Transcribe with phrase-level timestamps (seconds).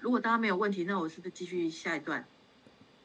[0.00, 2.26] 如果大家没有问题，那我是不是继续下一段？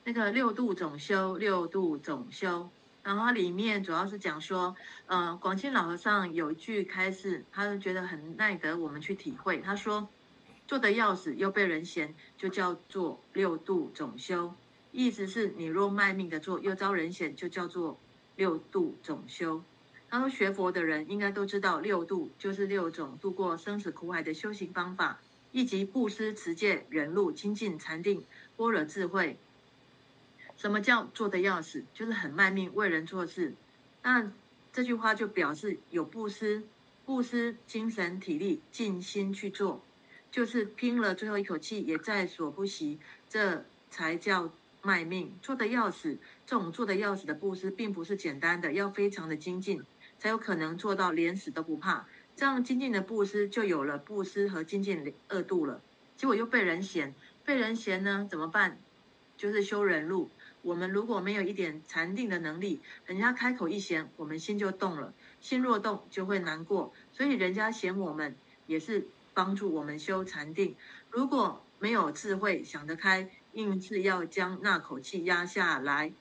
[0.03, 2.69] 那个六度总修，六度总修，
[3.03, 9.59] 然后它里面主要是讲说，呃，广钦老和尚有一句开示，他就觉得很耐得我们去体会。
[9.59, 10.07] 他说
[10.67, 14.53] ：“做得要死又被人嫌，就叫做六度总修。”
[14.91, 17.99] 意思是你若卖命的做，又遭人嫌，就叫做
[18.35, 19.63] 六度总修。
[20.09, 28.23] 他说学佛的人应该都知道，六度就是六种度过生死苦海的修行方法，以及布施、持戒、忍辱、精进、禅定、
[28.55, 29.37] 般若智慧。
[30.57, 31.83] 什么叫做得要死？
[31.93, 33.53] 就是很卖命为人做事。
[34.03, 34.31] 那
[34.71, 36.63] 这句话就表示有布施，
[37.05, 39.83] 布施精神体力，尽心去做，
[40.31, 45.35] 就是拼了最后一口气也在所不惜，这才叫卖命。
[45.41, 49.83] 做得要死，这种做得要死的布施，并不是简单的，要非常的精进，
[50.19, 52.07] 才有可能做到连死都不怕。
[52.41, 55.79] 这样精进的布施，就有了布施和精进二度了。
[56.17, 57.13] 结果又被人嫌，
[57.45, 58.79] 被人嫌呢，怎么办？
[59.37, 60.27] 就是修忍辱。
[60.63, 65.13] 我们如果没有一点禅定的能力，人家开口一嫌，我们心就动了。
[65.39, 66.91] 心若动，就会难过。
[67.13, 70.75] 所以人家嫌我们，也是帮助我们修禅定。
[71.11, 76.11] 如果没有智慧，想得开，硬是要将那口气压下来，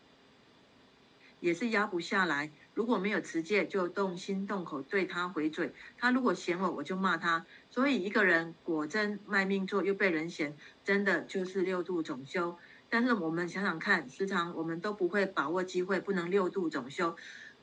[1.41, 2.51] 也是压不下来。
[2.81, 5.75] 如果没有持戒，就动心动口对他回嘴。
[5.98, 7.45] 他如果嫌我，我就骂他。
[7.69, 12.56] 所以一个人果真卖命做，又被人嫌，真的就是六度总修。
[12.89, 17.14] 但是我们想想看，时常我们都不会把握机会，不能六度总修，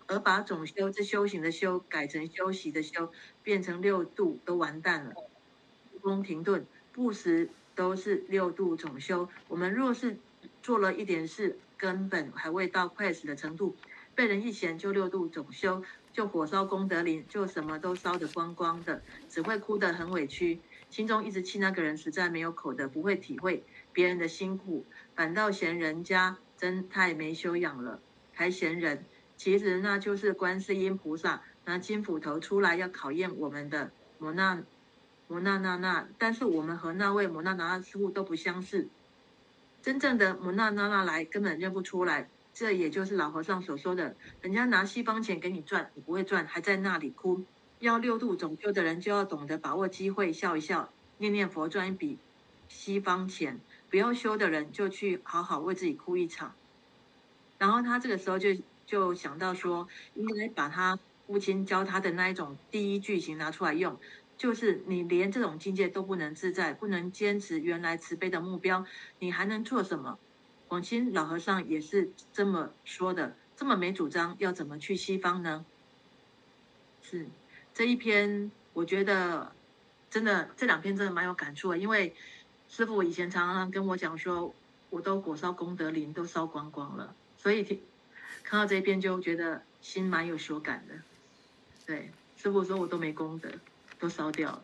[0.05, 5.15] 而把总修这修行的修改成休息的修，变成六度都完蛋了。
[5.99, 6.63] 不停顿，
[6.93, 9.27] 不时都是六度总修。
[9.47, 10.19] 我们若是
[10.61, 13.75] 做了一点事，根本还未到快死的程度，
[14.17, 23.63] 被人一嫌就六度总修，就火烧功德林，就什么都烧得光光的，只会哭得很委屈，心中一直气那个人实在没有口德，不会体会
[23.93, 24.83] 别人的辛苦。
[25.15, 27.99] 反倒嫌人家真太没修养了，
[28.33, 29.05] 还嫌人。
[29.37, 34.63] 其实那就是观世音菩萨拿金斧头出来要考验我们的摩那
[35.27, 36.07] 摩那那那。
[36.17, 38.87] 但是我们和那位摩那那那师父都不相似，
[39.83, 42.27] 真正的摩那那那来根本认不出来。
[42.59, 47.43] 这也就是老和尚所说的，人家拿西方钱给你赚，你不会赚，还在那里哭。
[47.77, 52.17] 要六度总修的人就要懂得把握机会，笑一笑，念念佛，赚一笔
[52.67, 53.59] 西方钱。
[53.91, 56.55] 不要修的人就去好好为自己哭一场，
[57.59, 58.49] 然后他这个时候就
[58.87, 60.97] 就想到说，应该把他
[61.27, 63.99] 父亲教他的那一种第一句型拿出来用，
[64.35, 68.83] 就是你连这种境界都不能自在，不能坚持原来慈悲的目标，
[69.19, 70.17] 你还能做什么？
[70.67, 75.65] 广钦老和尚也是这么说的，这么没主张，要怎么去西方呢？
[77.01, 77.27] 是
[77.73, 79.53] 这一篇，我觉得
[80.09, 82.15] 真的这两篇真的蛮有感触的，因为。
[82.69, 84.53] 师傅以前常常跟我讲说，
[84.89, 87.81] 我都火烧功德林都烧光光了，所以听
[88.43, 90.95] 看到这一篇就觉得心蛮有所感的。
[91.85, 93.49] 对，师傅说我都没功德，
[93.99, 94.61] 都烧掉了，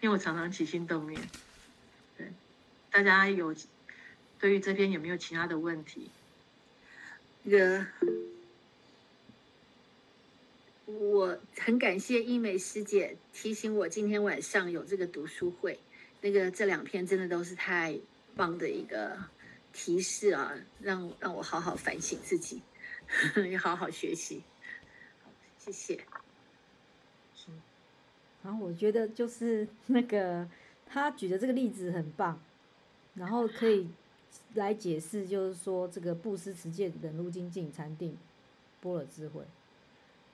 [0.00, 1.20] 因为我常常起心动念。
[2.16, 2.32] 对，
[2.90, 3.54] 大家有
[4.38, 6.10] 对于这边有没有其他的问题？
[7.42, 7.86] 那个，
[10.86, 15.78] 我很感谢英美师姐提醒我今天晚上有这个读书会。
[16.20, 17.96] 那个这两篇真的都是太
[18.34, 19.16] 棒的一个
[19.72, 22.60] 提示啊，让让我好好反省自己，
[23.48, 24.42] 也好好学习。
[25.22, 26.00] 好，谢谢。
[28.42, 30.48] 然后我觉得就是那个
[30.86, 32.40] 他举的这个例子很棒，
[33.14, 33.88] 然后可以
[34.54, 38.16] 来解释，就是说这个布施、持戒、忍辱、精进、禅定、
[38.80, 39.42] 般若智慧，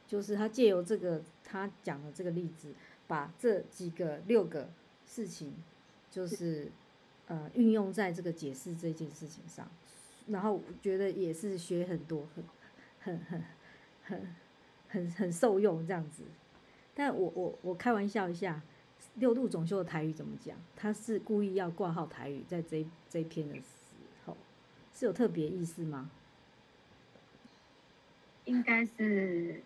[0.07, 2.73] 就是他借由这个他讲的这个例子，
[3.07, 4.69] 把这几个六个
[5.07, 5.53] 事情。
[6.11, 6.71] 就是，
[7.27, 9.69] 呃，运用在这个解释这件事情上，
[10.29, 12.25] 然后我觉得也是学很多，
[13.01, 13.43] 很、很、很、
[14.05, 14.21] 很、
[14.89, 16.23] 很、很受用这样子。
[16.95, 18.63] 但我、我、我开玩笑一下，
[19.17, 20.57] 六度总修的台语怎么讲？
[20.77, 23.57] 他是故意要挂号台语在这这一篇的，
[24.95, 26.11] 是有特别意思吗？
[28.45, 29.63] 应该是，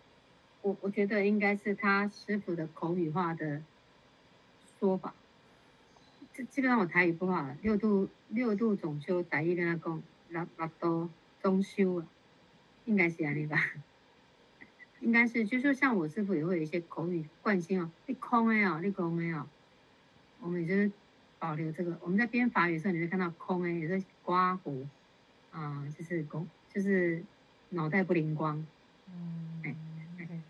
[0.61, 3.61] 我我觉得应该是他师傅的口语化的
[4.79, 5.13] 说法。
[6.33, 11.09] 这基本上我台语不好，六度六度总修，台语跟他讲六六度
[11.41, 12.07] 中修啊，
[12.85, 13.71] 应该是安尼吧？
[15.01, 19.47] 应该是，就是说像我师傅也会有一些口语惯性哦，你空哎哦，你空哎哦，
[20.39, 20.91] 我们就是
[21.37, 21.97] 保留这个。
[22.01, 24.85] 我们在编法语的时候，你会看到空哎，也是刮胡
[25.51, 27.23] 啊，就是工，就是
[27.69, 28.65] 脑袋不灵光。
[29.07, 29.75] 嗯，哎，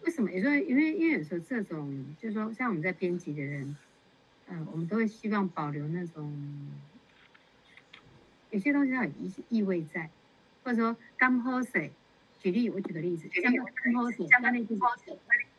[0.04, 0.32] 为什么？
[0.32, 3.76] 也说因为因为有时候这种，就是说像我们在编辑的人。
[4.52, 6.34] 嗯，我们都会希望保留那种
[8.50, 10.10] 有些东西它有意意味在，
[10.64, 11.92] 或者说干喝水。
[12.40, 14.76] 举例，我举个例子，像干喝水，像那句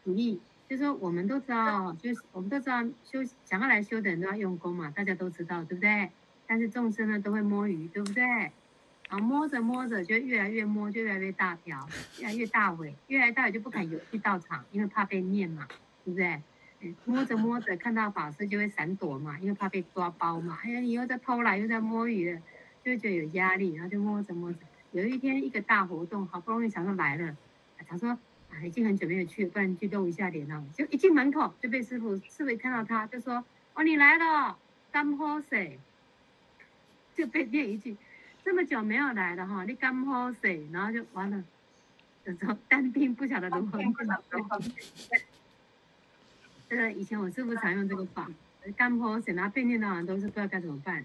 [0.04, 6.10] 举例，就是说我们都知道，就是我们都知道修想要来修的人都要用功嘛，大家都知道，对不对？
[6.48, 8.24] 但是众生呢都会摸鱼，对不对？
[9.10, 11.84] 然后摸着摸着就越来越摸，就越来越大条，
[12.20, 15.66] 越来越大尾，越来越大尾就不敢有去道场，因为怕被念嘛，
[16.04, 16.40] 对不对？
[17.04, 20.60] 摸着摸着看到法师就会闪躲嘛，因为怕被抓包嘛。
[20.62, 22.34] 哎呀，你又在偷懒，又在摸鱼，
[22.84, 24.58] 就会觉得有压力，然后就摸着摸着。
[24.92, 27.36] 有一天一个大活动，好不容易想说来了，
[27.88, 28.10] 想说
[28.50, 30.64] 啊已经很久没有去了，不然去露一下脸啊。
[30.72, 34.56] 就一进门口就被师傅师傅一看到他就说：“哦，你来了，
[34.92, 35.80] 甘好水。”
[37.12, 37.94] 就被念一句
[38.44, 41.44] ：“这么久没有来了哈，你刚好水。”然后就完了，
[42.24, 43.78] 就说单兵不晓得如何。
[46.68, 48.28] 这个以前我师傅常用这个法，
[48.76, 51.04] 甘好水，然后被念到人都是不知道该怎么办，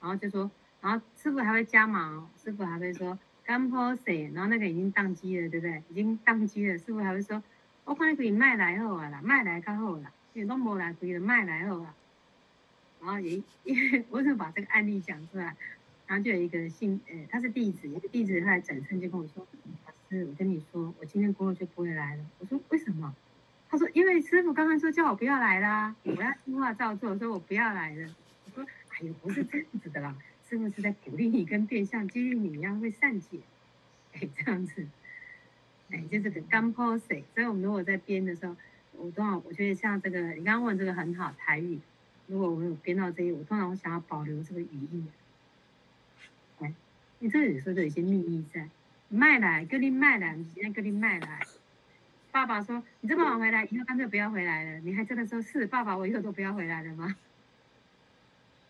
[0.00, 0.50] 然后就说。
[0.82, 5.82] 然后师傅还会加码，师傅还会说甘好水，然后那个已经宕机了，对不对？
[5.88, 7.42] 已经宕机了，师傅还会说，
[7.84, 11.92] 我看你可以卖来好啊啦，卖来较好啦，因为都没来可以卖来好啊。
[13.00, 15.56] 然后也因为 我就把这个案例讲出来，
[16.06, 19.46] 然后就有一个姓，呃，他是弟子，一个弟子他来转身就跟我说，
[19.86, 22.24] 老师，我跟你说，我今天过后就不会来了。
[22.38, 23.14] 我说为什么？
[23.68, 28.14] 他说因为师傅刚刚说叫我不要来啦，我要听话照做，说我不要来了。
[28.44, 30.16] 我说哎呦，不是这样子的啦。
[30.48, 33.40] 师傅是在鼓励你，跟变相激励你一样会善解，
[34.12, 34.86] 哎，这样子，
[35.90, 37.04] 哎，就是个甘好势。
[37.34, 38.54] 所以，我们如果在编的时候，
[38.92, 41.80] 我通常我觉得像这个，你刚刚问这个很好，台语。
[42.28, 45.04] 如果我有编到这一，我通常我想要保留这个语义。
[47.18, 48.68] 你这里说的有些秘密在，
[49.08, 51.46] 卖来，跟你卖来，今天跟你卖来。
[52.30, 54.78] 爸爸说，你这么晚回来，以后干脆不要回来了。
[54.80, 57.16] 你还真的说是，爸爸，我以后都不要回来了吗？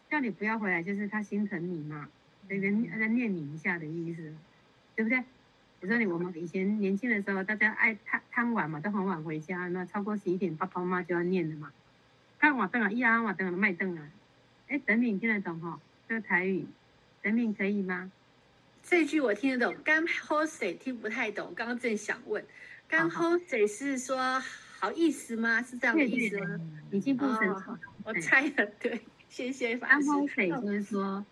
[0.09, 2.09] 叫你不要回来，就是他心疼你嘛，
[2.47, 4.33] 人人在念你一下的意思，
[4.95, 5.19] 对不对？
[5.81, 11.73] 比如说你我们以前年轻的时候，大家爱贪贪玩嘛，都很晚回家，那超过十一点，爸爸妈妈就要念的嘛。
[12.39, 14.09] 看瓦凳啊，一啊瓦凳啊，卖凳啊。
[14.69, 15.81] 哎，等你听得懂哈？
[16.09, 16.67] 这个台语，
[17.23, 18.13] 等你可以吗？
[18.89, 21.53] 这句我听得懂，甘好势听不太懂。
[21.57, 22.45] 刚刚正想问，
[22.87, 24.41] 甘好势是说
[24.79, 25.61] 好意思吗？
[25.61, 26.61] 是这样的意思吗？
[26.93, 29.01] 已经不成熟，我猜的，对。
[29.29, 29.77] 谢谢。
[29.77, 31.27] 甘好势就是说，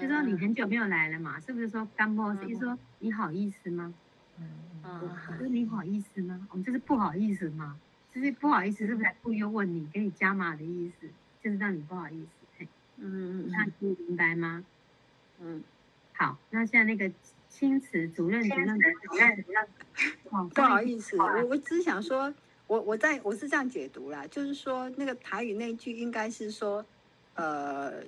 [0.00, 2.42] 就说你很久没有来了嘛，是不是说甘好势？
[2.42, 3.92] 就是说你好意思吗？
[4.38, 4.48] 嗯，
[4.84, 6.46] 我说你好意思吗？
[6.52, 7.76] 我们就是不好意思嘛，
[8.14, 11.08] 就是不好意思，是不是故意问你，给你加码的意思，
[11.42, 12.64] 就是让你不好意思。
[13.02, 14.64] 嗯嗯，那你明白吗？
[15.40, 15.62] 嗯，
[16.20, 17.10] 好，那现在那个
[17.48, 19.68] 青瓷主任主任主任主任，
[20.50, 22.32] 不好意思，我我只想说，
[22.66, 26.84] 我我在我是这样解读啦，就是说那个台语那句应该是说。
[27.34, 28.02] 呃，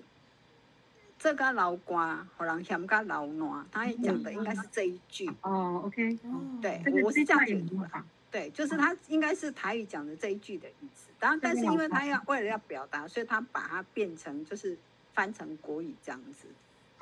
[1.16, 5.30] 这个老瓜好人嫌个老暖，他讲的应该是这一句。
[5.40, 6.18] 哦，OK，
[6.60, 7.88] 对，我是这样解读的。
[8.30, 11.08] 对，就是他应该是台语讲的这一句的意思。
[11.18, 14.76] 然后，但是因为他要为了要表达，所以他把它变成就是
[15.14, 16.48] 翻成国语这样子。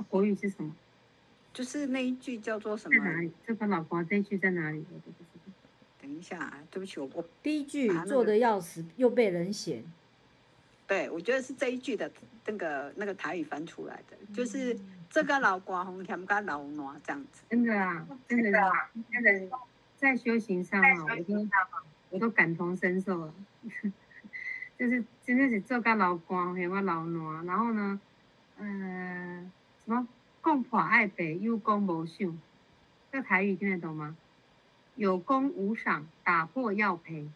[0.09, 0.73] 国语是什么？
[1.53, 2.97] 就是那一句叫做什么？
[3.05, 3.33] 在哪里？
[3.47, 4.85] 这个老婆这一句在哪里？
[6.01, 9.85] 等一下，对不起，我我第一句做的要死，又被人嫌。
[10.87, 12.11] 对，我觉得是这一句的
[12.47, 14.77] 那个那个台语翻出来的，就是
[15.09, 17.43] 这个老瓜红甜跟老暖这样子。
[17.49, 19.51] 真的啊，真的啊，真的
[19.97, 21.49] 在修行上啊，我都
[22.11, 23.35] 我都感同身受了。
[24.79, 28.01] 就是真的是做个老瓜还有个老暖，然后呢，
[28.57, 29.53] 呃，
[29.85, 30.09] 什么
[30.41, 32.39] 共破爱北，有功无赏，
[33.13, 34.17] 这台语听得懂吗？
[34.97, 37.29] 有功无赏，打破要赔。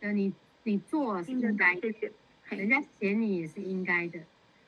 [0.00, 0.32] 就你。
[0.64, 1.88] 你做是应该的，
[2.50, 4.20] 人家嫌你也是应该的。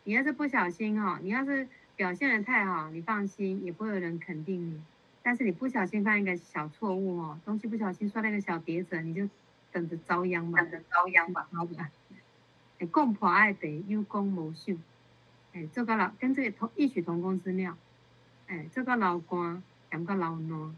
[0.04, 4.80] 你要是不小心哈、哦，你要是表现的太好，你放心，也不会有人肯定你。
[5.22, 9.28] 但是你不小心犯一个小错误哦，东西不小心摔了一个小碟子，你就
[9.72, 11.90] 等着遭殃吧，等着遭殃吧，好吧？
[12.78, 14.82] 哎，共破爱北，有功无赏。
[15.52, 17.76] 哎，这个老跟这个同异曲同工之妙。
[18.46, 20.72] 哎，这个老官两个老孬，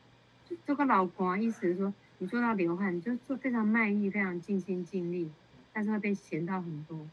[0.67, 1.93] 这个老官意思是说。
[2.19, 5.29] 你做到流汗，你就做非常卖力，非常尽心尽力，
[5.73, 7.05] 但是会被嫌到很多。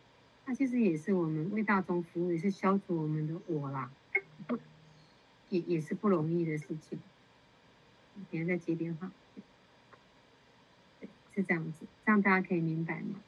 [0.45, 3.89] 那其实也是我们为大众服务，也是消除我们的我啦，
[5.49, 6.99] 也也是不容易的事情。
[8.29, 9.11] 别人在接电话，
[11.33, 13.19] 是这样子，这样大家可以明白吗？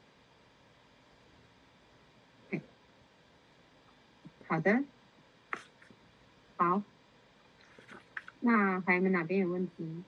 [4.52, 4.84] 好的，
[6.58, 6.82] 好，
[8.40, 10.04] 那还有没有哪边有问题？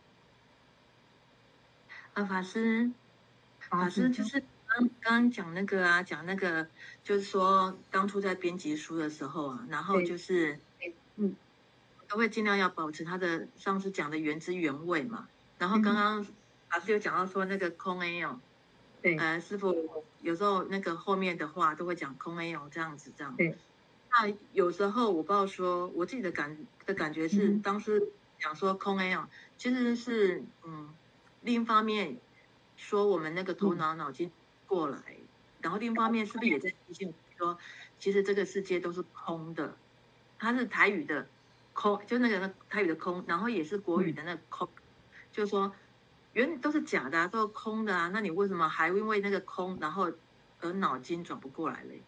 [2.12, 2.90] 啊，法师，
[3.70, 6.68] 法师就是刚刚讲那个啊，讲那个
[7.02, 10.58] 就是说当初在编辑书的时候啊，然后就是
[11.16, 11.34] 嗯，
[12.06, 15.26] 都会尽量要保持他的上次讲的原汁原味嘛。
[15.56, 16.26] 然后刚刚
[16.70, 18.38] 老师有讲到说那个空 A 哦，
[19.00, 23.34] 对，呃，师傅有时候那个后面的话都会讲空 A 哦，这样子这样。
[23.36, 23.56] 对。
[24.16, 26.56] 那有时候我不知道说我自己的感
[26.86, 29.28] 的感觉是，当时讲说空 A 啊，
[29.58, 30.94] 其实是嗯，
[31.40, 32.18] 另一方面
[32.76, 34.30] 说我们那个头脑脑筋
[34.66, 34.98] 过来，
[35.60, 37.58] 然后另一方面是不是也在提醒说，
[37.98, 39.76] 其实这个世界都是空的，
[40.38, 41.26] 它是台语的
[41.72, 44.68] 空，就那个台语的空，然后也是国语的那个空，
[45.32, 45.74] 就是说
[46.34, 50.12] 原都是假的啊，都是空的啊，那你为什么还因为那个空，然后
[50.60, 52.00] 而脑筋转不过来嘞？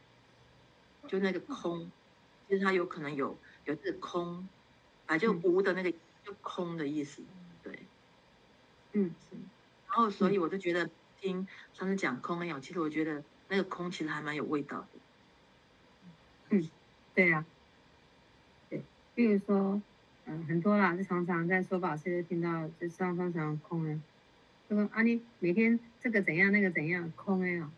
[1.06, 1.90] 就那个空，
[2.48, 4.48] 其实它有可能有有这个空，
[5.06, 5.90] 啊，就无的那个
[6.24, 7.22] 就空的意思，
[7.62, 7.78] 对，
[8.92, 9.36] 嗯，是，
[9.88, 14.88] 然后所以我就觉得听上次讲空没有，其实我觉得那个空其实还蛮有味道的，
[16.50, 16.68] 嗯，
[17.14, 17.46] 对呀、啊，
[18.68, 18.82] 对，
[19.14, 19.80] 比如说，
[20.26, 24.00] 嗯，很多啦，就常常在说法师就听到就上方常空了，
[24.68, 27.70] 就说啊你每天这个怎样那个怎样空哎哦，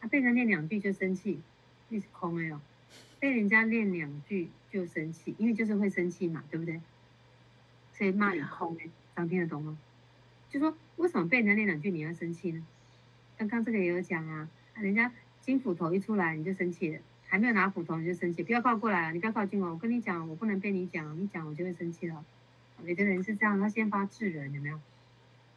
[0.00, 1.40] 他背上念两句就生气，
[1.88, 2.60] 那是空哎哦。
[3.20, 6.80] 被人家念两句就生气，因为就是会生气嘛，对不对？
[7.92, 9.76] 所以骂你空哎，常听得懂吗？
[10.48, 12.64] 就说为什么被人家念两句你要生气呢？
[13.36, 22.24] 刚刚这个也有讲啊，人家金斧头一出来你就生气了，还没有拿斧头你就生气，不要靠过来啊，你不要靠近我，我跟你讲，我不能被你讲，你讲我就会生气了。
[22.84, 24.80] 有的人是这样，他先发制人，有没有？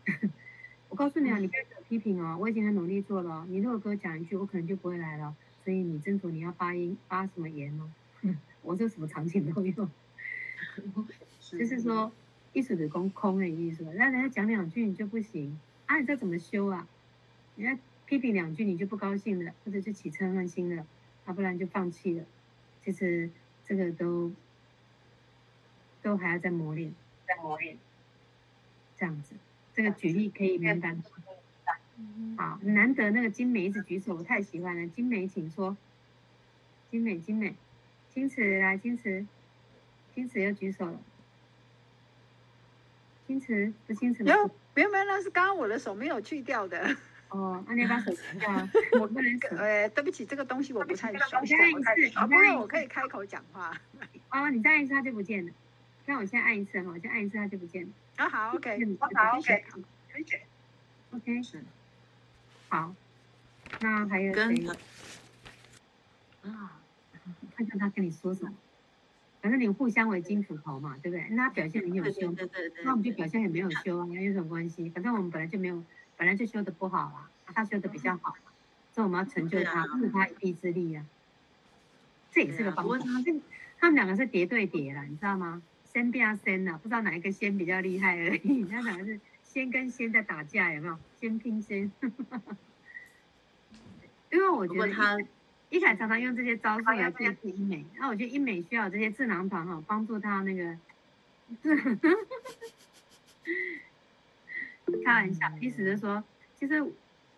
[0.90, 5.36] 我告诉你啊，你不要批评哦，我已经很努力做了，你如果给我讲一句，我可能就不会来了。
[5.64, 7.90] 所以你斟酌你要发音发什么言哦，
[8.64, 9.74] 我说什么场景都有，
[11.52, 12.12] 就是说
[12.54, 16.88] 意思的空空的意思，那人家讲两句你就不行啊，你这怎么修啊？
[17.56, 20.86] 人家批评两句你就不高兴了，或者就起嗔恨心了，
[21.26, 22.26] 啊，不然就放弃了。
[22.84, 23.30] 其实
[23.66, 24.32] 这个都
[26.02, 26.94] 都还要再磨练，
[27.28, 27.78] 再磨练，
[28.98, 29.36] 这样子，
[29.74, 30.98] 这个举例可以明白。
[32.38, 34.88] 好，难得那个金美一直举手，我太喜欢了。
[34.88, 35.76] 金美，请说。
[36.90, 37.56] 精美，精美，
[38.14, 39.26] 金池来，金池，
[40.14, 41.00] 金池又举手了。
[43.28, 44.24] 金池不金池。
[44.24, 46.98] 没有，没有，没有，那是刚刚我的手没有去掉的。
[47.30, 48.68] 哦，那你把手去掉。
[49.00, 49.40] 我不能。
[49.58, 53.72] 呃，对不起，这个东西我不太熟再按一次，好，不然我可以开口讲话。
[54.32, 55.52] 哦，你再按一次，它就不见了。
[56.06, 57.90] 那我先按一次哈，我先按一次，它就不见了。
[58.18, 59.64] 啊，好，OK，好，OK，
[60.12, 60.42] 可以解。
[61.12, 61.64] OK，是。
[62.72, 62.96] 好，
[63.82, 64.66] 那还有谁？
[66.44, 66.80] 啊，
[67.54, 68.54] 看看他跟你说什么。
[69.42, 71.28] 反正你互相为金斧头嘛，对不对？
[71.32, 72.34] 那他表现很有修，
[72.86, 74.88] 那我们就表现也没有修啊，有什么关系？
[74.88, 75.84] 反正我们本来就没有，
[76.16, 78.34] 本来就修的不好啊，他修的比较好，
[78.94, 81.06] 所以我们要成就他，助他一臂之力啊。
[82.32, 82.98] 这也是个方法。
[83.26, 83.36] 这
[83.82, 85.62] 他们两个是叠对叠了，你知道吗？
[85.92, 88.66] 仙变啊仙啊，不知道哪一个仙比较厉害而已。
[88.72, 89.20] 那两个是。
[89.52, 90.98] 仙跟先在打架，有没有？
[91.20, 91.92] 先拼先，
[94.32, 95.18] 因为我觉得他
[95.70, 100.78] 一凯常常用这些招数来对付英美，那我觉得英美需要这些智囊团哈，帮助他那个。
[105.04, 106.24] 开玩笑，意思是说，
[106.58, 106.84] 其实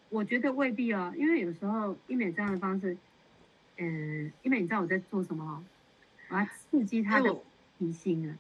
[0.10, 2.96] 我觉得未必哦，因为有时候英美这样的方式，
[3.78, 5.64] 嗯，英美你知道我在做什么哦？
[6.30, 7.36] 我要刺激他的
[7.78, 8.38] 脾性啊。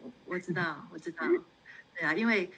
[0.00, 1.26] 我我知道，我知道。
[2.00, 2.50] 对啊，因为，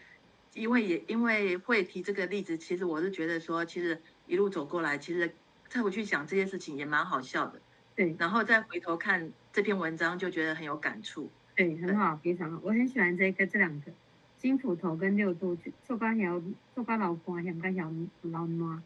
[0.55, 5.35] 因为也因为会提这个例子，其实我是觉得说，其实一路走过来，其实
[5.69, 7.61] 再回去想这些事情也蛮好笑的。
[7.97, 11.29] 对，然后再回头看这篇文章，就觉得很有感触。
[11.57, 13.91] 对，很好，非常好，我很喜欢这个这两个
[14.39, 16.41] 金斧头跟六度做官条
[16.73, 18.81] 做官老公，想干小老妈，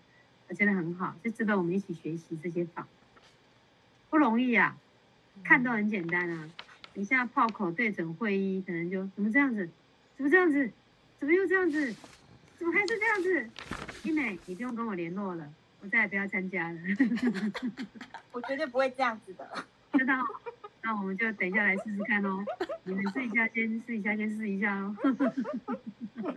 [0.49, 2.89] 我觉得很好，就值得我们一起学习这些法，
[4.09, 4.79] 不容易啊，
[5.45, 6.49] 看都很简单啊，
[6.95, 9.69] 你现在炮口对准会议，可能就怎么这样子。
[10.17, 10.71] 怎么这样子？
[11.19, 11.95] 怎么又这样子？
[12.59, 13.51] 怎么还是这样子？
[14.05, 15.47] 英美，你不用跟我联络了，
[15.81, 16.79] 我再也不要参加了。
[18.33, 19.47] 我绝对不会这样子的。
[19.93, 20.15] 知道？
[20.83, 22.45] 那我们就等一下来试试看哦。
[22.85, 24.97] 你们试一下，先试一下，先试一下哦。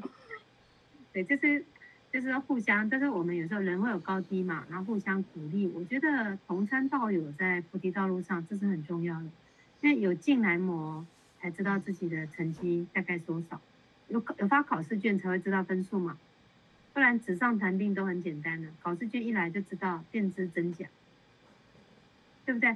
[1.14, 1.64] 对，就是
[2.12, 5.68] 就是互相，但是我们有时候人会有高低嘛，然后互相鼓励。
[5.68, 9.30] 我觉得同参道友在菩提道路上，这是很重要的，
[9.82, 11.06] 因为有进来磨，
[11.40, 13.62] 才知道自己的成绩大概多少。
[14.50, 16.18] 发考试卷才会知道分数嘛，
[16.94, 20.88] 不然纸上谈兵都很简单的，考试卷一来就知道便知真假，
[22.46, 22.76] 对不对？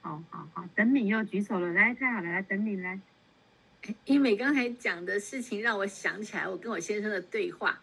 [0.00, 3.00] 好好好，等你又举手了，来，太好了，来等你来。
[4.06, 7.80] 英美刚才讲的事情让我想起来，我跟我先生的对话，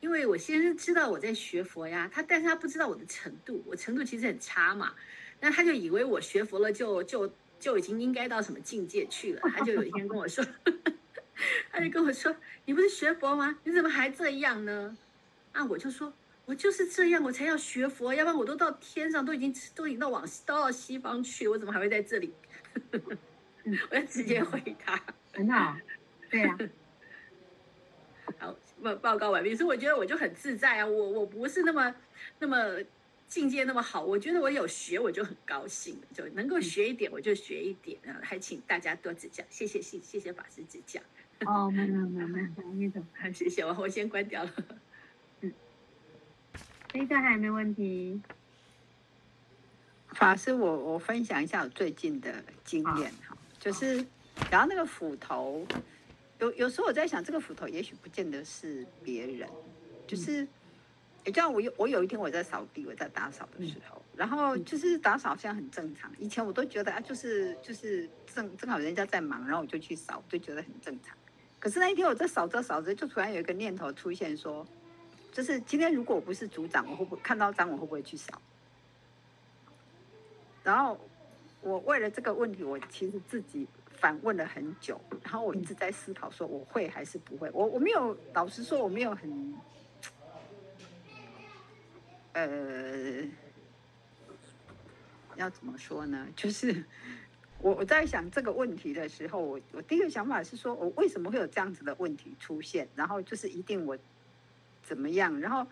[0.00, 4.92] 因为我先生知道我在学佛呀，他但是他不知道我的程度，我程度其实很差嘛，
[5.40, 10.44] 那他就以为我学佛了就就就已经应该到什么境界去了，他就有一天跟我说，
[11.70, 13.58] 他就跟我说，你不是学佛吗？
[13.64, 14.96] 你怎么还这样呢？
[15.52, 16.12] 啊，我就说，
[16.44, 22.32] 我就是这样，我才要学佛，要不然我都到天上，都已经都已经到往都到西方去，我怎么还会在这里？
[23.90, 25.02] 我要直接回答，
[25.32, 25.76] 很好，
[26.30, 26.56] 对呀、
[28.38, 28.38] 啊。
[28.38, 28.56] 好。
[28.80, 31.92] 报报告完毕，所以我觉得我就很自在啊，我我不是那么
[32.38, 32.80] 那么
[33.26, 41.00] 境界那么好，我觉得我有学我就很高兴，就能够学一点我就学一点啊，还请大家多指教，谢谢谢谢谢法师指教。
[41.46, 43.00] 哦，没有没有没有，你走，
[43.32, 44.52] 谢谢我我先关掉了。
[45.42, 45.52] 嗯，
[46.88, 48.20] 这个还有没有问题？
[50.12, 54.04] 法师，我我分享一下我最近的经验哈，就是
[54.50, 55.64] 然后那个斧头。
[56.40, 59.48] 有有时候我在想，这个斧头也许不见得是别人，
[60.06, 60.46] 就是，
[61.24, 66.08] 也就像我有我有一天我在扫地，我在打扫的时候，然后就是打扫好像很正常。
[66.16, 71.17] 以前我都觉得啊，就是就是正正好人家在忙，然后我就去扫，就觉得很正常。
[71.58, 74.66] 可是那一天我在扫着扫着，就突然有一个念头出现，说，
[75.32, 78.40] 就是今天如果我不是组长，我会不会看到脏，我会不会去扫？
[80.62, 80.98] 然后
[81.60, 83.66] 我为了这个问题，我其实自己。
[84.00, 87.50] 反问了很久，然后我一直在思考，说我会还是不会？
[87.52, 89.54] 我我没有，老实说，我没有很，
[92.34, 93.24] 呃，
[95.34, 96.28] 要怎么说呢？
[96.36, 96.84] 就是
[97.60, 102.88] 我我在想这个问题的时候，我我第一个想法是说，我为什么会有这样子的问题出现？
[102.94, 103.96] 然后就是一定我
[104.82, 105.38] 怎么样？
[105.40, 105.66] 然后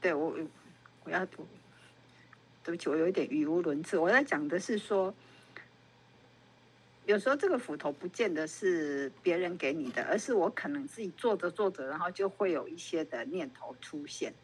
[0.00, 0.36] 对我
[1.04, 1.36] 我要对
[2.64, 3.98] 不起，我有一点语无伦次。
[3.98, 5.14] 我在讲的是说。
[7.06, 14.34] 有时候这个斧头不见得是别人给你的，而是我可能自己做着做着，然后就会有一些的念头出现，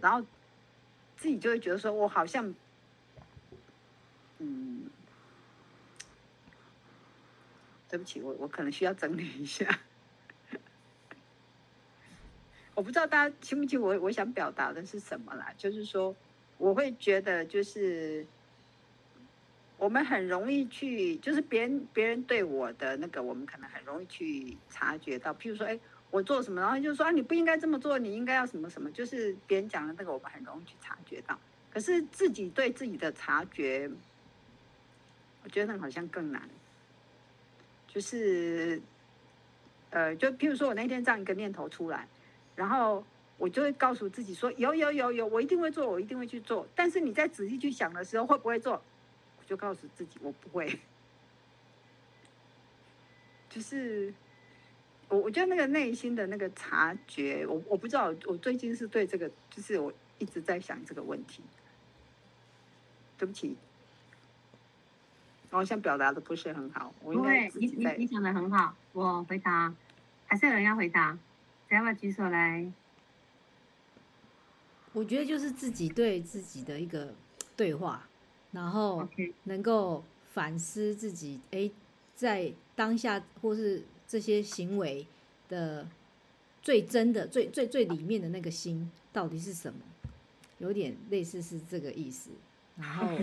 [0.00, 0.20] 然后
[1.16, 2.52] 自己就会觉得说，我好像，
[4.38, 4.90] 嗯，
[7.88, 9.66] 对不起，我我可能需要整理一下，
[12.74, 16.14] 我不知道大家清不清我我想表达的是什么啦，就是说
[16.58, 18.26] 我会觉得就是。
[19.78, 25.34] 我们很容易去，就是别人别人对我的那个，我们可能很容易去察觉到。
[25.34, 25.78] 譬如说，哎，
[26.10, 31.38] 我做什么，然后就说啊，你不应该这么做，你应该要什么什么，就是别人讲的那个，我们很容易去察觉到。
[31.70, 33.90] 可是自己对自己的察觉，
[35.44, 36.48] 我觉得那好像更难。
[37.96, 38.78] 就是，
[39.88, 42.06] 呃，就譬如说我那天这样一个念头出来，
[42.54, 43.02] 然后
[43.38, 46.68] 我就会告诉自己说，有有有有，我一定会做，我一定会去做。
[46.74, 48.74] 但是你在仔细去想的时候，会不会做？
[49.38, 50.78] 我就告诉自己，我不会。
[53.48, 54.12] 就是
[55.08, 58.14] 我，我觉得那个内心的那个察觉，我我不知道。
[58.26, 61.42] 我最近是对这个，就是我一直在想这个问题。
[63.16, 63.56] 对不起，
[65.50, 66.92] 我好像表达的不是很好。
[67.02, 67.92] 我应该自己在。
[67.92, 69.74] 你你你想的很好，我回答。
[70.26, 71.18] 还是有人要回答？
[71.68, 72.70] 谁要不要举手来？
[74.92, 77.14] 我觉得就是自己对自己的一个
[77.56, 78.06] 对话。
[78.52, 79.06] 然后
[79.44, 81.70] 能够反思自己，哎，
[82.14, 85.06] 在当下或是这些行为
[85.48, 85.86] 的
[86.62, 89.80] 最真的、最最最里面的那个心到底是什么？
[90.58, 92.30] 有点类似是这个意思。
[92.78, 93.18] 然后，啊、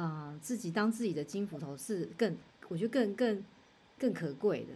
[0.00, 2.34] 呃，自己当自己的金斧头是更，
[2.68, 3.44] 我觉得更更
[3.98, 4.68] 更可贵的。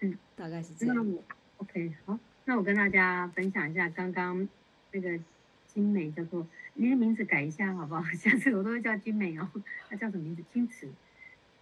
[0.00, 1.18] 嗯，大概是这样。
[1.58, 4.48] OK，好，那我跟大家分享一下刚刚
[4.92, 5.20] 那个
[5.66, 6.46] 金美叫做。
[6.72, 8.02] 你的名字改一下好不好？
[8.16, 9.46] 下次我都会叫金美哦。
[9.90, 10.42] 他叫什么名字？
[10.50, 10.88] 青瓷。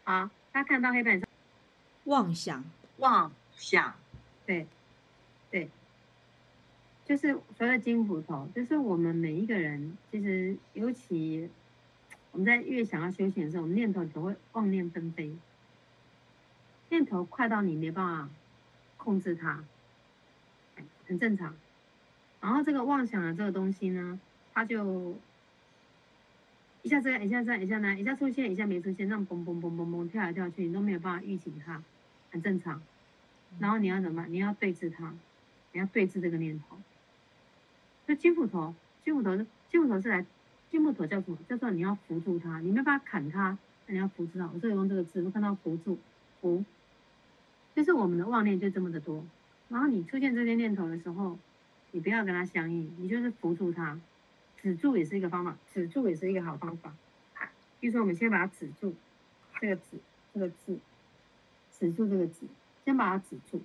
[0.04, 1.28] 好，大家看到黑板上，
[2.04, 2.64] 妄想，
[2.98, 3.92] 妄想，
[4.46, 4.68] 对，
[5.50, 5.68] 对，
[7.04, 11.50] 就是所谓的金斧头，就是我们每一个人，其实尤其
[12.38, 15.36] 我们在越想要修行的时候，我们念头总会妄念纷飞，
[16.88, 18.28] 念头快到你没办法
[18.96, 19.64] 控制它，
[21.08, 21.56] 很正常。
[22.40, 24.20] 然后这个妄想的这个东西呢？
[24.54, 25.16] 它就
[26.82, 31.82] 一下这样，一下这样，一下那，一下出现，一下没出现，那样嘣嘣嘣嘣嘣跳来跳去，你都没有办法预警它，
[32.30, 32.80] 很正常。
[33.58, 34.32] 然后你要怎么办？
[34.32, 35.12] 你要对峙它，
[35.72, 36.78] 你要对峙这个念头。
[38.06, 40.24] 那金斧头，金斧头是金斧头是来，
[40.70, 41.38] 金斧头叫什么？
[41.48, 44.50] 叫做你要扶住它，你没办法砍它，那你要扶住它。
[44.52, 45.98] 我这里用这个字，我看到扶住，
[46.40, 46.64] 扶，
[47.74, 49.24] 就是我们的妄念就这么的多。
[49.68, 51.38] 然后你出现这些念头的时候，
[51.92, 53.98] 你不要跟它相应，你就是扶住它。
[54.60, 56.92] 止住也是一个方法，止住也是一个好方法。
[57.78, 58.92] 比如说，我们先把它止住，
[59.60, 59.82] 这个止
[60.34, 60.78] 这个字，
[61.78, 62.46] 止住这个止，
[62.84, 63.62] 先把它止住。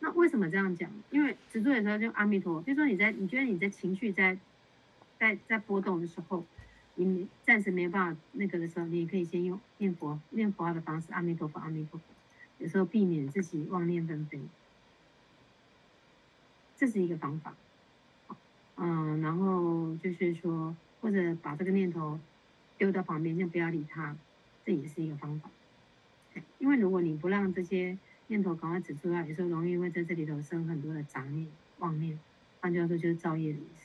[0.00, 0.90] 那为什么这样讲？
[1.10, 2.62] 因为止住的时候就阿弥陀佛。
[2.62, 4.38] 比如说你在你觉得你在情绪在
[5.22, 6.44] 在在波动的时候，
[6.96, 12.04] 你暂时没办法那个的时候，你可以先用念佛念佛的方式，阿弥陀佛，阿弥陀佛。
[12.58, 14.40] 有时候避免自己妄念纷飞，
[16.76, 17.54] 这是一个方法。
[18.74, 22.18] 嗯，然后就是说，或者把这个念头
[22.76, 24.16] 丢到旁边，先不要理它，
[24.64, 25.48] 这也是一个方法。
[26.58, 31.46] 因为如果你不让这些念头赶快指出来，有时候容易会在这里头生很多的杂念、
[31.78, 32.18] 妄念，
[32.60, 33.81] 换句话说就是造业的意思。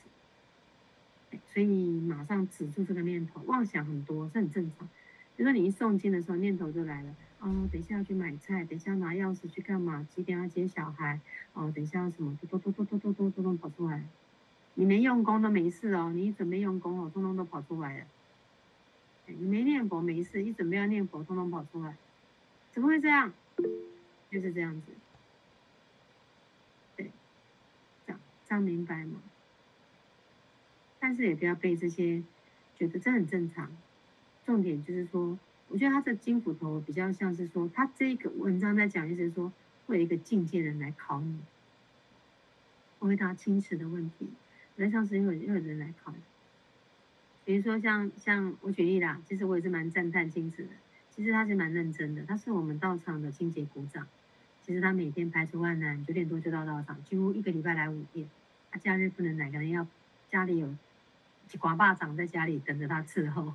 [1.52, 4.88] 所以你马上止住这个念头，妄想很多是很正常。
[5.36, 10.06] 比如说你一诵经的时候，念头就来了，哦，等一下要去买菜，等一下拿钥匙去干嘛？
[10.14, 11.20] 几点要接小孩？
[11.52, 12.36] 哦，等一下要什么？
[12.40, 14.02] 嘟嘟嘟嘟嘟嘟嘟嘟跑出来。
[14.74, 18.04] 你没用功都没事哦，你一准备用功哦，通通都跑出来了。
[19.26, 21.96] 你没念佛没事，一准备要念佛，通通跑出来。
[22.72, 23.32] 怎么会这样？
[24.30, 24.92] 就是这样子。
[26.96, 27.10] 对，
[28.06, 29.20] 这样这样明白吗？
[31.00, 32.22] 但是也不要被这些
[32.76, 33.70] 觉得这很正常。
[34.44, 39.52] 重点就是说，我觉得他这金斧头比较像是说，他这个文章在讲，意思是说
[39.86, 41.38] 会有一个境界人来考你，
[42.98, 44.28] 我回答矜持的问题。
[44.76, 46.14] 那上次又有有人来考，
[47.44, 50.68] 比如说像像我举例啦，其实我也是蛮赞叹亲子的。
[51.10, 54.06] 其实他是蛮认真的，他是我们道场的清洁股长。
[54.62, 58.28] 其实他每天排除万难，九点多就到道场，几乎一个礼拜来五遍。
[58.70, 59.86] 他假日不能来，可能要
[60.30, 60.72] 家里有
[61.56, 63.54] 寡霸长在家里等着他伺候。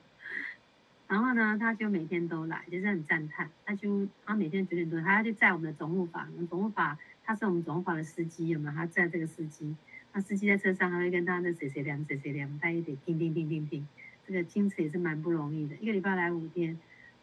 [1.08, 3.49] 然后呢，他就每天都来，就是很赞叹。
[3.65, 8.75] 他就他每天九点多，他要去载我们的总务法，我们总务法他是我们总务法的司机，有没有？
[8.75, 9.75] 他载这个司机。
[10.12, 13.88] 他司机在车上还会跟他的谁谁凉谁谁凉，他也得听听听听听。
[14.25, 16.79] 这个矜持也是蛮不容易的，一个礼拜来五天。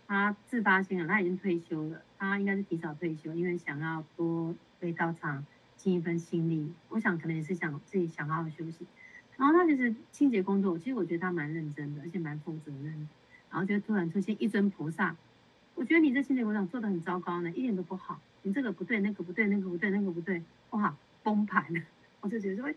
[0.07, 6.73] 他自发性了，他已经退休了，他应该是提早退休，因为想要多为道场尽一份心力。
[6.89, 8.85] 我想可能也是想自己想好好休息。
[9.41, 13.09] 然后他就是清洁工作，其实我觉得他蛮认真的，而且蛮负责任。
[13.51, 15.17] 然后就突然出现一尊菩萨，
[15.75, 18.21] 我觉得你这清洁工作做得很糟糕呢，一点都不好。
[18.43, 21.81] 你这个不对，那个不对，那个不对，那个不对，哇，崩盘了。
[22.21, 22.75] 我就觉得说，哎，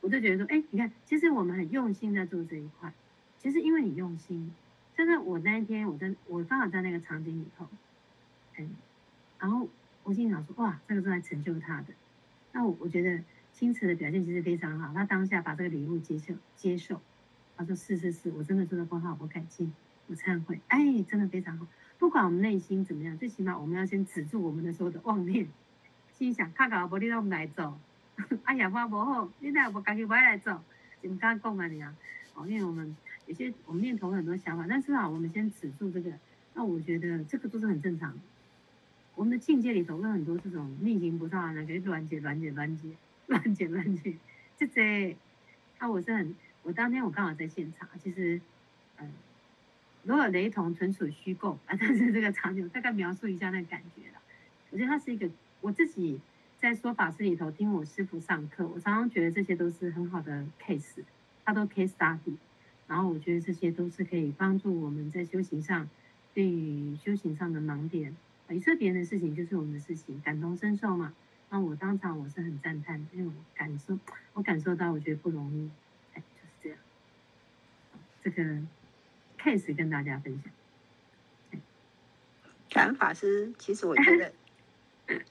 [0.00, 2.90] 我就觉得说，哎，你看，其实我们很用心在做这一块。
[3.38, 4.50] 其实因为你用心，
[4.96, 7.68] 真的，我那一天我在我刚好在那个场景里头，
[8.56, 8.70] 嗯，
[9.38, 9.68] 然后
[10.04, 11.88] 我心想说，哇，这个是来成就他的。
[12.52, 13.22] 那我我觉得
[13.58, 17.02] 青瓷的表现其实非常好，他当下把这个礼物接受接受，
[17.56, 19.72] 他说是是是，我真的做的不好，我改进，
[20.06, 21.66] 我忏悔，哎，真的非常好。
[21.98, 25.48] 不管我们内心怎么样，最起码我们要先止住我们的所有的妄念，
[26.12, 27.76] 心想，看搞不你让我们来走。
[28.44, 30.62] 哎呀，话不好，你那我赶紧回来走，
[31.02, 31.92] 你们刚刚讲啊你啊，
[32.34, 36.12] 哦，因为我们有些我们念头很多想法，但是啊，我们先止住这个，
[36.54, 38.20] 那我觉得这个都是很正常的。
[39.16, 42.90] 我们的境界里头有很多这种逆行不上来，可以乱解乱解乱解
[43.30, 44.16] 乱解乱解，
[44.58, 45.14] 这这，
[45.76, 48.40] 啊，我是很，我当天我刚好在现场，其实，
[48.98, 49.12] 嗯，
[50.02, 54.20] 如果雷同纯属虚构啊，但是这个场景我大概描述一下那个感觉了，
[54.70, 55.28] 我觉得它是一个
[55.60, 56.20] 我自己。
[56.60, 61.04] 在说法师里头听我师傅上课，我常常觉得这些都是很好的 case，
[61.44, 62.34] 他都 case study，
[62.88, 65.88] 然后我觉得这些都是可以帮助我们在修行上，
[66.34, 68.12] 对于修行上的盲点，
[68.50, 71.14] 以色别人的事情就是我们的事情，感同身受嘛。
[71.50, 73.98] 那我当场我是很赞叹，因为我感受，
[74.34, 75.70] 我感受到我觉得不容易，
[76.14, 76.78] 哎，就是这样。
[78.22, 78.42] 这个
[79.38, 81.60] case 跟大家分享。
[82.70, 84.32] 感恩法师，其实我觉得，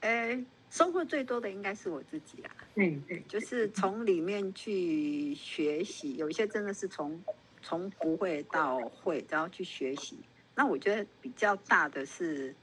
[0.00, 0.44] 哎。
[0.70, 7.18] 收获最多的应该是我自己啦，对对，就是从里面去学习，有一些真的是从
[7.62, 10.18] 从不会到会，然后去学习。
[10.54, 12.54] 那我觉得比较大的是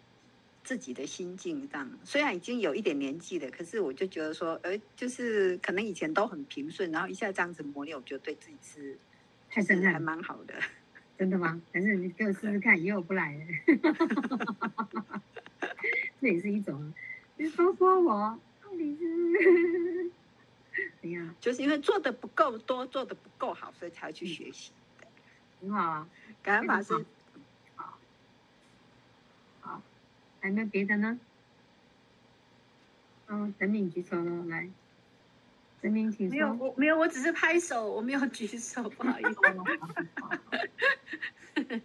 [0.65, 8.97] 自己的心境这样，虽然已经有一点年纪了，可是我就觉得说，呃，就是可能以前都很平顺，然后一下这样子磨练，我觉得对自己是
[9.49, 10.56] 太震撼，还蛮好的。
[11.17, 11.62] 真的吗？
[11.71, 13.45] 反正你给我试试看，以后不来了。
[16.19, 16.93] 这也是一种。
[17.38, 20.12] 你说说我到底是
[21.01, 21.36] 怎样？
[21.39, 24.71] 就是因为做的不够多，做的不够好，所以才要去学习。
[25.62, 26.10] 很好啊，
[26.41, 26.93] 感恩法师。
[27.75, 27.97] 好，
[29.62, 29.82] 好，
[30.45, 31.19] 还有没有别的呢？
[33.25, 34.69] 嗯，陈敏举手了，来，
[35.81, 36.34] 陈敏请说。
[36.34, 39.39] 没有，我没有，我只是拍手，我没有举手，不好意思。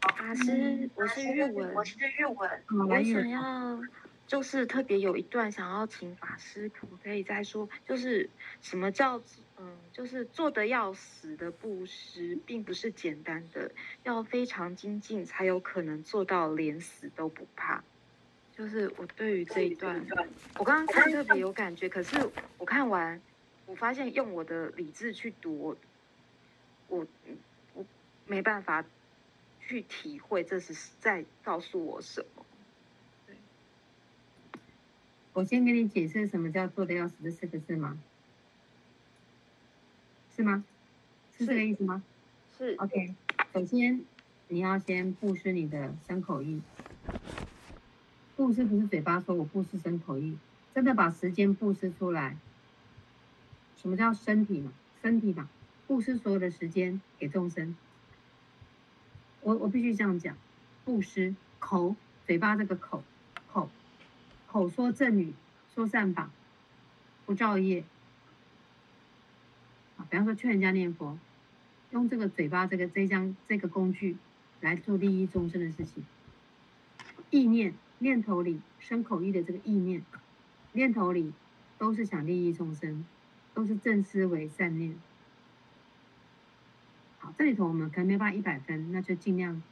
[0.00, 2.48] 法师，我是日文，我是日文，
[2.88, 3.80] 我想要
[4.26, 7.68] 就是特别有一段想要请法师，可不可以再说？
[7.86, 8.28] 就是
[8.60, 9.20] 什么叫
[9.58, 13.70] 嗯，就是做得要死的布施，并不是简单的，
[14.02, 17.82] 要非常精进才有可能做到连死都不怕。
[18.56, 20.04] 就是我对于这一段，
[20.58, 22.16] 我刚刚看特别有感觉，可是
[22.58, 23.20] 我看完，
[23.66, 25.76] 我发现用我的理智去读，我
[26.88, 27.06] 我
[27.74, 27.84] 我
[28.26, 28.82] 没办法
[29.60, 32.46] 去体会这是在告诉我什么。
[33.26, 33.36] 对，
[35.36, 37.98] 我先给你解释什么叫做的要死这四个字吗？
[40.34, 40.64] 是吗？
[41.36, 42.02] 是这个意思吗？
[42.56, 42.74] 是。
[42.78, 43.14] OK，
[43.52, 44.00] 首先
[44.48, 46.62] 你要先布施你的身口意。
[48.34, 50.38] 布施不是嘴巴说，我布施身口意，
[50.74, 52.38] 真的把时间布施出来。
[53.76, 54.72] 什么叫身体嘛？
[55.02, 55.50] 身体嘛，
[55.86, 57.76] 布施所有的时间给众生。
[59.42, 60.34] 我我必须这样讲，
[60.86, 61.94] 布施口，
[62.26, 63.04] 嘴巴这个口，
[63.52, 63.68] 口，
[64.46, 65.34] 口说正语，
[65.74, 66.30] 说善法，
[67.24, 67.84] 不造业。
[69.96, 71.18] 啊，比方说劝人家念佛，
[71.90, 74.16] 用这个嘴巴这个这张这个工具
[74.60, 76.04] 来做利益众生的事情，
[77.30, 77.74] 意念。
[77.98, 80.02] 念头里生口意的这个意念，
[80.72, 81.32] 念头里
[81.78, 83.06] 都是想利益众生，
[83.54, 84.94] 都是正思维善念。
[87.18, 89.62] 好，这里头我们可能没办法一百分，那就尽量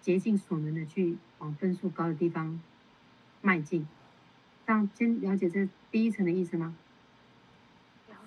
[0.00, 2.58] 竭尽所能的去往分数高的地方
[3.42, 3.86] 迈进。
[4.66, 6.74] 这样先了解这第一层的意思吗？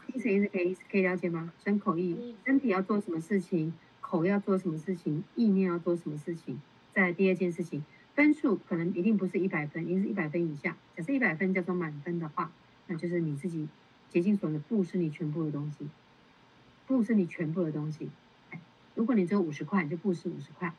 [0.07, 1.51] 第一层意思可以可以了解吗？
[1.63, 6.61] 身口意，身体要做什么事情，口要做什么事情，意念要做什么事情。
[6.93, 7.83] 再来第二件事情。
[8.15, 10.75] 分数可能一定不是一百分，一定是一百分以下。
[10.97, 12.51] 假设一百分叫做满分的话，
[12.87, 13.69] 那就是你自己
[14.09, 15.87] 竭尽所能不是你全部的东西，
[16.85, 18.09] 不是你全部的东西。
[18.49, 18.59] 哎，
[18.95, 20.73] 如果你只有五十块，你就布施五十块，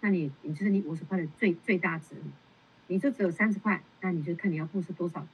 [0.00, 2.14] 那你你就是你五十块的最最大值。
[2.90, 5.24] 你就只有三十块，那你就看你要布施多少，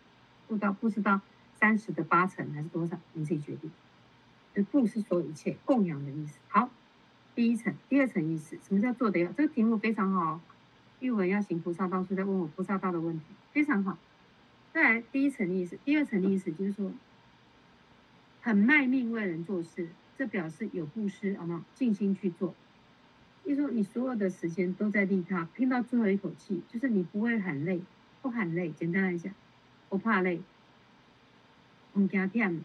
[0.47, 1.23] 布到布施到
[1.59, 3.71] 三十的八成还是多少，你自己决定。
[4.55, 6.39] 就布施所有一切供养的意思。
[6.49, 6.69] 好，
[7.35, 9.33] 第一层，第二层意思，什么叫做得要？
[9.33, 10.39] 这个题目非常好。
[11.01, 13.97] 玉文要行菩萨道，是在问我菩萨道的问题，非常好。
[14.75, 16.93] 再来第一层意思，第二层意思就是说，
[18.43, 19.89] 很卖命为人做事，
[20.19, 21.65] 这表示有布施，好吗？
[21.75, 22.55] 尽心去做。
[23.47, 27.81] 就是说你所有的时间都在利他，拼到最后一口气，就是你不会喊累，
[28.21, 28.71] 不喊累。
[28.71, 29.33] 简单来讲，
[29.89, 30.43] 不怕累，
[31.95, 32.59] 唔惊忝，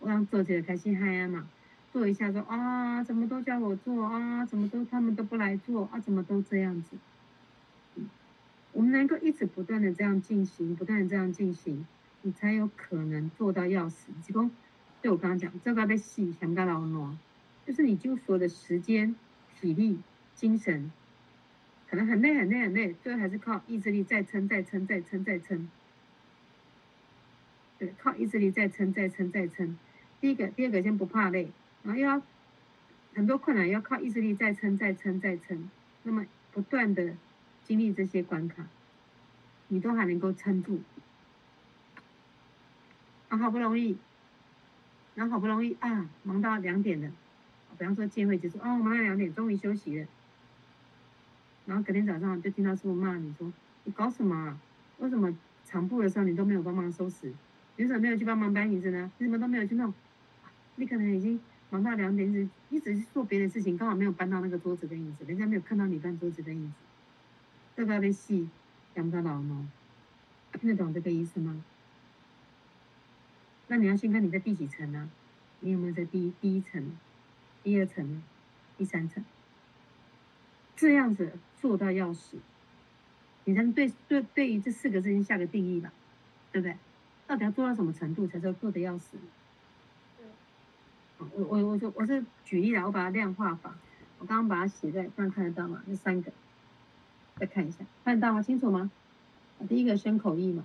[0.00, 1.48] 我想做起来开心嗨啊嘛。
[1.92, 6.96] 做一下说啊，怎么都叫我做啊，怎么都他们都不来做啊，怎么都这样子。
[8.72, 11.86] 我们能够一直不断的这样进行，不断的这样进行，
[12.22, 14.12] 你才有可能做到要死。
[14.24, 14.50] 只不过，
[15.02, 17.16] 对我刚刚讲，这个被细想到老挪，
[17.64, 19.14] 就是你就所的时间、
[19.60, 19.98] 体力、
[20.34, 20.90] 精神，
[21.88, 25.68] 可能很累、很累、很累，最后还是靠意志力再撑、再撑、再撑、再撑。
[27.78, 29.78] 对，靠意志力再撑、再撑、再撑。
[30.20, 31.50] 第一个、第二个先不怕累，
[31.82, 32.22] 然后又要
[33.14, 35.70] 很多困难，要靠意志力再撑、再撑、再撑。
[36.02, 37.14] 那么不断的。
[37.62, 38.66] 经历这些关卡，
[39.68, 40.80] 你都还能够撑住，
[43.28, 43.96] 啊，好不容易，
[45.14, 47.12] 然后好不容易啊，忙到两点了，
[47.80, 50.06] 比方说见会结束，哦，忙到两点，终于休息了，
[51.64, 53.50] 然后隔天早上就听到师傅骂你说，
[53.84, 54.60] 你搞什么啊？
[54.98, 57.32] 为什么场部的时候你都没有帮忙收拾？
[57.76, 59.10] 你为什么没有去帮忙搬椅子呢？
[59.16, 59.94] 你怎么都没有去弄？
[60.76, 61.40] 你可能已经
[61.70, 66.72] 忙到两点，一直一直去做别的事情，刚好没有搬到那个桌子跟椅子，人家没有看到你搬桌子跟椅子。
[67.74, 68.50] 这个的戏
[68.94, 69.66] 讲得牢吗？
[70.60, 71.64] 听得懂这个意思吗？
[73.68, 75.08] 那你要先看你在第几层呢？
[75.60, 76.84] 你有没有在第一第一层、
[77.62, 78.22] 第二层、
[78.76, 79.24] 第三层？
[80.76, 82.38] 这样子做到要死，
[83.44, 85.92] 你才能对对对于这四个字先下个定义吧，
[86.52, 86.76] 对不对？
[87.26, 89.18] 到底要做到什么程度才叫做的要死？
[91.18, 93.74] 我我我就我是举例了，我把它量化法，
[94.18, 95.82] 我刚刚把它写在，这样看得到吗？
[95.86, 96.32] 这三个。
[97.36, 98.42] 再看一下，看得到吗？
[98.42, 98.90] 清楚吗？
[99.68, 100.64] 第一个身口意嘛，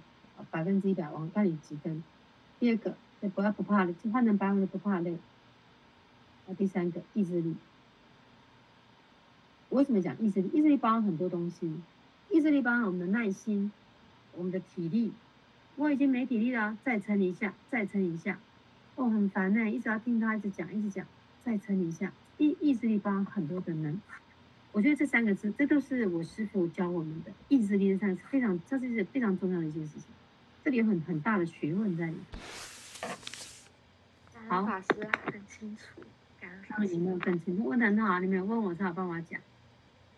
[0.50, 2.04] 百分之一百，我看你几分。
[2.60, 2.96] 第二个，
[3.34, 5.18] 不要不怕累，他能百分之不怕累。
[6.48, 7.56] 啊，第三个意志力。
[9.70, 10.50] 我为什么讲意志力？
[10.54, 11.76] 意志力包含很多东西，
[12.30, 13.72] 意志力包含我们的耐心，
[14.34, 15.14] 我们的体力。
[15.76, 18.40] 我已经没体力了，再撑一下，再撑一下。
[18.96, 21.06] 哦，很烦呢，一直要听他一直讲，一直讲，
[21.44, 22.14] 再撑一下。
[22.38, 24.00] 意意志力包含很多的能。
[24.72, 30.04] 我觉得这三个字，这都是我师傅教我们的意志力上是非常，这是非常重要的一件事情。
[30.64, 32.16] 这里有很很大的学问在里。
[34.48, 34.88] 好，法师
[35.26, 36.02] 很清楚，
[36.68, 36.94] 感恩法师。
[36.96, 37.66] 有没有更清楚？
[37.66, 39.40] 问的很好，你们有问我，才有办法讲。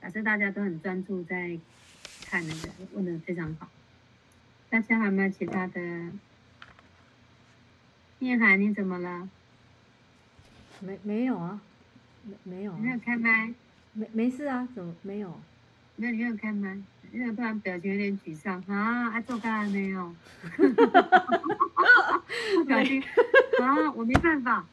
[0.01, 1.57] 假设大家都很专注在
[2.25, 3.69] 看那个，问的非常好。
[4.69, 5.79] 大家还有没有其他的？
[8.19, 9.29] 念海，你怎么了？
[10.79, 11.62] 没没有啊，
[12.23, 12.77] 没没有、啊。
[12.81, 13.53] 没有开麦。
[13.93, 15.39] 没没事啊，怎么没有？
[15.95, 16.77] 没有，你没有开麦。
[17.12, 20.13] 因为突然表情有点沮丧啊，还做干没有？
[22.67, 23.01] 表情
[23.62, 24.65] 啊，我没办法，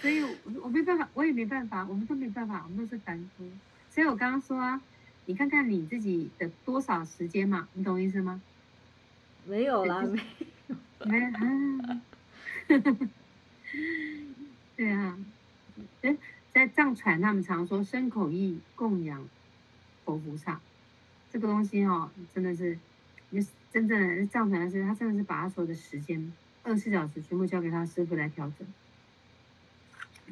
[0.00, 0.30] 所以我
[0.62, 3.48] 我没办法，我也没办法，我们都没办法，我们都是凡夫。
[3.90, 4.80] 所以我刚刚说啊，
[5.24, 8.40] 你看看你自己的多少时间嘛，你懂意思吗？
[9.46, 10.20] 没有啦，没
[10.68, 12.02] 有，没啊。
[14.76, 15.18] 对啊，
[16.02, 16.16] 哎，
[16.52, 19.26] 在藏传他们常说身口意供养
[20.04, 20.60] 佛菩萨，
[21.32, 22.78] 这个东西哦，真的是，
[23.30, 23.40] 你
[23.72, 26.32] 真正的藏传的是，他真的是把他所有的时间
[26.64, 28.66] 二十四小时全部交给他师傅来调整。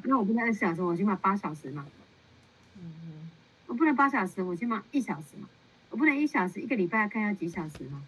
[0.03, 1.87] 那我不能二十四小时，我起码八小时嘛。
[2.77, 3.31] 嗯嗯。
[3.67, 5.49] 我不能八小时，我起码一小时嘛。
[5.91, 8.03] 我不能一小时，一个礼拜要看要几小时嘛？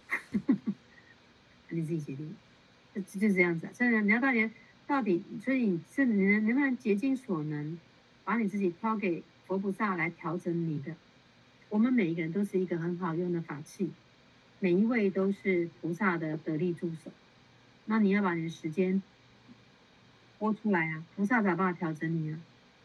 [1.70, 2.34] 你自己决定。
[2.94, 4.50] 就就是这样子，所以你要到底
[4.86, 7.78] 到底，所以你是能能不能竭尽所能，
[8.24, 10.96] 把你自己交给佛菩萨来调整你的。
[11.68, 13.90] 我们每一个人都是一个很好用的法器，
[14.60, 17.10] 每一位都是菩萨的得力助手。
[17.84, 19.02] 那你要把你的时间
[20.38, 22.38] 播出来啊，菩萨才有办法调整你啊。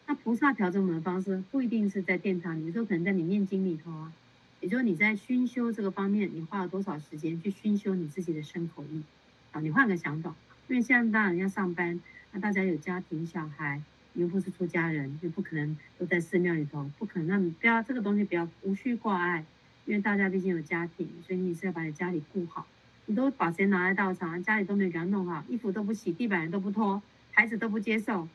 [0.08, 4.14] 那菩萨调整我们的方式不一定是在殿堂里，有时候可能在你念经里头啊，
[4.60, 9.04] 也就是你在熏修这个方面，你花了多少时间去熏修你自己的身口意。
[9.52, 10.34] 啊，你换个想法，
[10.68, 12.00] 因为现在当然要上班，
[12.32, 13.82] 那大家有家庭小孩，
[14.14, 17.28] 你又不是出家人，又不可能都在寺庙里头，不可能。
[17.28, 19.44] 那你不要这个东西不要无需挂碍，
[19.86, 22.66] 因为大家毕竟有家庭，所以你是要把你家里顾好。
[23.08, 28.28] 你都把时间拿来道场，家里都没有给他弄好，衣服都不洗，地板都不拖，孩子都不接受，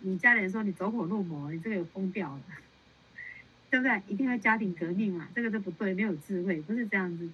[0.00, 2.42] 你家人说你走火入魔，你这个有疯掉了，
[3.70, 4.02] 对不对？
[4.06, 7.32] 一定要家庭革命嘛，这个都不对，没有智慧，不是这样子的。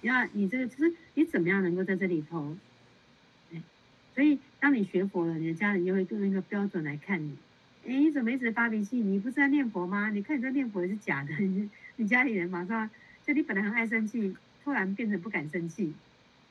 [0.00, 2.56] 你要你这个就是你怎么样能够在这里头，
[3.52, 3.60] 哎，
[4.14, 7.36] 所以当你学佛了，你的家人就会用那个标准来看你，
[7.84, 8.98] 哎，你怎么一直发脾气？
[8.98, 10.10] 你不是在念佛吗？
[10.10, 12.88] 你看你在念佛也是假的，你 你家里人马上
[13.26, 15.92] 就你本来很爱生气，突然变成不敢生气，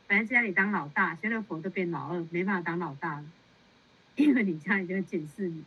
[0.07, 3.25] 本来家里当老大，学了佛都变老二，没办法当老大了，
[4.17, 5.63] 因为你家里就会检视你，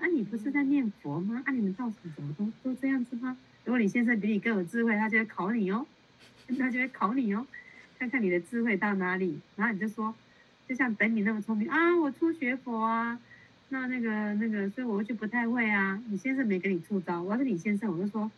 [0.00, 1.42] 啊，你不是在念佛吗？
[1.46, 3.36] 啊，你们道场怎么都都这样子吗？
[3.64, 5.86] 如果你先生比你更有智慧，他就会考你哦。
[6.58, 7.46] 他就会考你哦，
[7.98, 10.14] 看看你的智慧到哪里，然后你就说，
[10.66, 13.20] 就像等你那么聪明啊，我初学佛啊，
[13.68, 16.02] 那那个那个，所以我就不太会啊。
[16.08, 18.30] 你先生没给你出招，我要是你先生，我就说，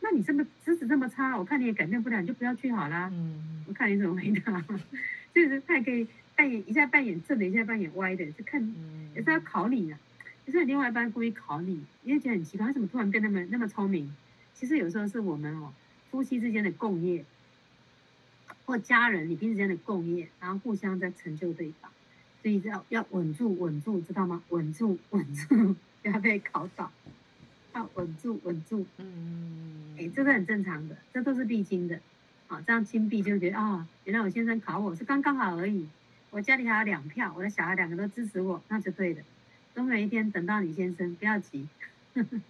[0.00, 3.10] 那你这么资质这么差，我看你也改变不了，你就不要去好啦。
[3.12, 4.64] 嗯，我看你怎么回答，
[5.34, 6.06] 就是他也可以
[6.36, 8.74] 扮演一下扮演正的，一下扮演歪的，就看
[9.14, 9.98] 也是要考你啊。
[10.44, 14.12] 就是另外一半故意考你，因为觉得很奇怪，他怎么突然变那么那么聪明？
[14.54, 15.72] 其实有时候是我们哦。
[16.10, 17.24] 夫妻之间的共业，
[18.66, 21.90] 或家人你彼此之间的共业，然后互相在成就对方，
[22.42, 24.42] 所以要要稳住稳住，知道吗？
[24.50, 26.92] 稳住稳住，不要被考倒，
[27.74, 28.84] 要稳住稳住。
[28.98, 31.98] 嗯，哎，这个很正常的，这都是必经的。
[32.46, 35.88] 好，这样金币就觉得啊、哦，原来我先生考我是刚刚好而已，
[36.32, 39.22] 我家里还有两票，我的小孩两个都支持我，那就对的。
[39.74, 41.68] 总有一天等到你先生，不要急，
[42.14, 42.40] 呵呵，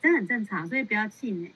[0.00, 1.50] 这很正常，所以不要气馁。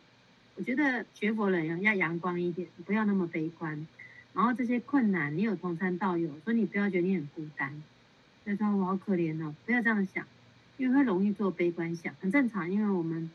[0.57, 3.87] 我觉得学佛人要阳光一点，不要那么悲观。
[4.33, 7.81] 然后这些困难，你有同参道友，所以你不要觉得你很孤单。
[8.45, 10.27] 就说我好可怜哦，不要这样想，
[10.77, 12.69] 因为会容易做悲观想，很正常。
[12.69, 13.31] 因为我们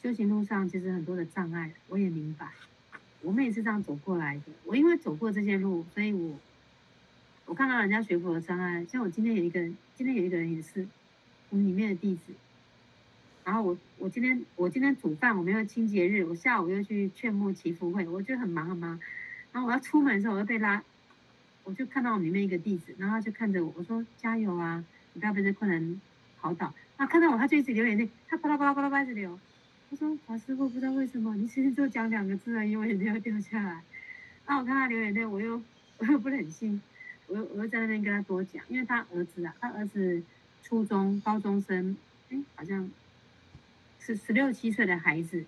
[0.00, 2.46] 修行路上其实很多的障碍，我也明白。
[3.20, 4.52] 我们也是这样走过来的。
[4.64, 6.38] 我因为走过这些路，所以我
[7.50, 8.86] 我看到人家学佛的障碍。
[8.88, 10.86] 像我今天有一个人，今天有一个人也是
[11.48, 12.32] 我们里面的弟子。
[13.44, 19.00] 然后我我今天我今天煮饭，我没有清洁日，我下午又去劝募祈福会，我就很忙很忙。
[19.50, 20.80] 然后我要出门的时候，我又被拉，
[21.64, 24.84] 我就看到我里面一个弟子，然后他就看着我，我说加油啊，
[25.14, 26.00] 你不要被这困难
[26.40, 26.72] 考倒。
[26.98, 29.36] 啊，看到我他就一直流眼泪，他巴拉巴拉巴拉巴拉一直流。
[29.90, 33.82] 他说法师父不知道为什么，你其实就讲两个字而已，我眼泪要掉下来。
[34.46, 35.60] 然后我看他流眼泪，我又
[35.98, 36.80] 我又不忍心，
[37.30, 40.22] 我我又在那边跟他多讲，因为他儿子啊，他儿子
[40.62, 41.96] 初中高中生，
[42.28, 42.90] 哎，好像。
[44.02, 45.44] 是十六七岁的孩子，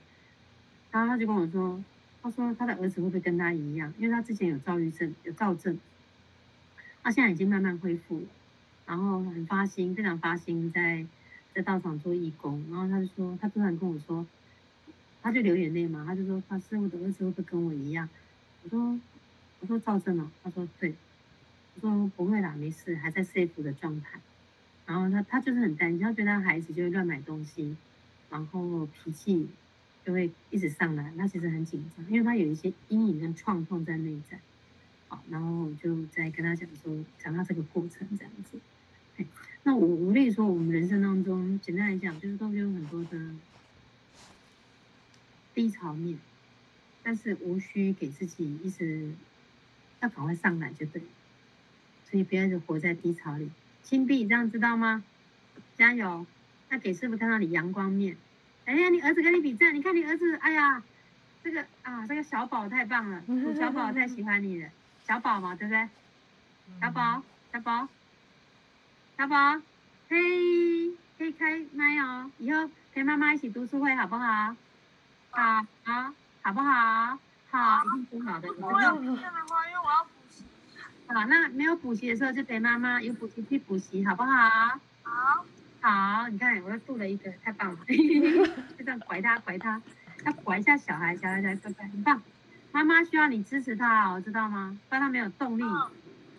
[0.91, 1.83] 然后他就跟我说，
[2.21, 3.93] 他说他的儿子会不会跟他一样？
[3.99, 5.77] 因为他之前有躁郁症，有躁症，
[7.03, 8.27] 他现在已经慢慢恢复了，
[8.85, 11.05] 然后很发心，非常发心在
[11.55, 12.63] 在道场做义工。
[12.71, 14.25] 然后他就说，他突然跟我说，
[15.23, 18.07] 他就流眼泪嘛，他就说，他师傅的儿子会不会跟我一样？
[18.65, 19.01] 我说，
[19.61, 20.95] 我说躁症啊，他说对，
[21.81, 24.21] 说不会啦，没事，还在 safe 的状态。
[24.87, 27.77] 然后他他就是很担心，他觉得他孩子就会乱买东西。
[28.31, 29.49] 然后脾气
[30.05, 34.39] 就会一直上来，他其实很紧张，因为他有一些阴影跟创痛在内在。
[35.09, 38.59] 好，然后就在跟他讲说，讲他这个过程这样子。
[39.65, 43.19] 那我我跟你说，我们人生当中，简单来讲，就是都有很多的
[45.55, 46.19] 低潮面。
[47.03, 49.13] 但是无需给自己一直
[50.01, 51.03] 要赶快上来就对，
[52.13, 53.51] 所以不要一直活在低潮里。
[53.83, 55.03] 轻币这样知道吗？
[55.79, 56.27] 加油！
[56.69, 58.19] 要给师傅看到你阳光面。
[58.67, 60.83] 哎呀，你儿子跟你比赞，你看你儿子，哎呀，
[61.43, 63.23] 这个啊，这个小宝太棒了，
[63.59, 64.69] 小宝太喜欢你了，
[65.07, 65.89] 小宝嘛，对不对？
[66.83, 67.89] 小宝，小宝，
[69.17, 69.61] 小宝，
[70.11, 74.55] 嘿，可以开麦哦，以后陪妈妈一起读书会好不好？
[75.31, 77.19] 好，好，好不好？
[77.51, 78.49] 好，一定挺好的。
[78.61, 80.12] 我要补习的话，因为我要。
[81.15, 84.31] 好，那没有补习的时候就陪妈妈，有补习去补习，好不好？
[85.03, 85.45] 好。
[85.81, 87.79] 好，你看我又度了一个，太棒了，
[88.79, 89.83] 就这样拐他拐他，
[90.25, 92.23] 要拐一下小孩，小孩才乖乖，很棒。
[92.71, 94.79] 妈妈需要你支持他哦，知道吗？
[94.89, 95.65] 不然他没有动力，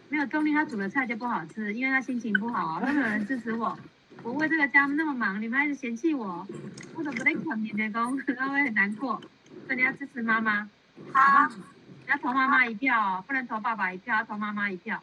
[0.09, 3.77] 没有动力，他煮的菜就不好吃，因为他心情不好，都没有人支持我。
[4.23, 6.47] 我为这个家那么忙，你们还是嫌弃我，
[6.95, 9.21] 我怎么不得肯你的工， 他会很难过。
[9.67, 10.69] 所以你要支持妈妈，
[11.11, 11.72] 好，你
[12.07, 15.01] 要投妈妈一票哦，不能投爸爸一票，要投妈妈一票。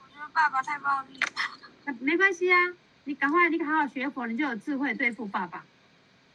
[0.00, 1.28] 我觉得爸爸太暴力了。
[1.84, 2.58] 那没关系啊。
[3.04, 5.64] 你赶快，你好好学佛，你就有智慧对付爸爸。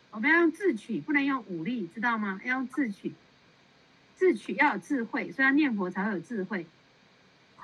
[0.09, 2.41] 我们要用智取，不能用武力，知道吗？
[2.43, 3.13] 要用智取，
[4.17, 6.65] 智取要有智慧，所以要念佛才会有智慧。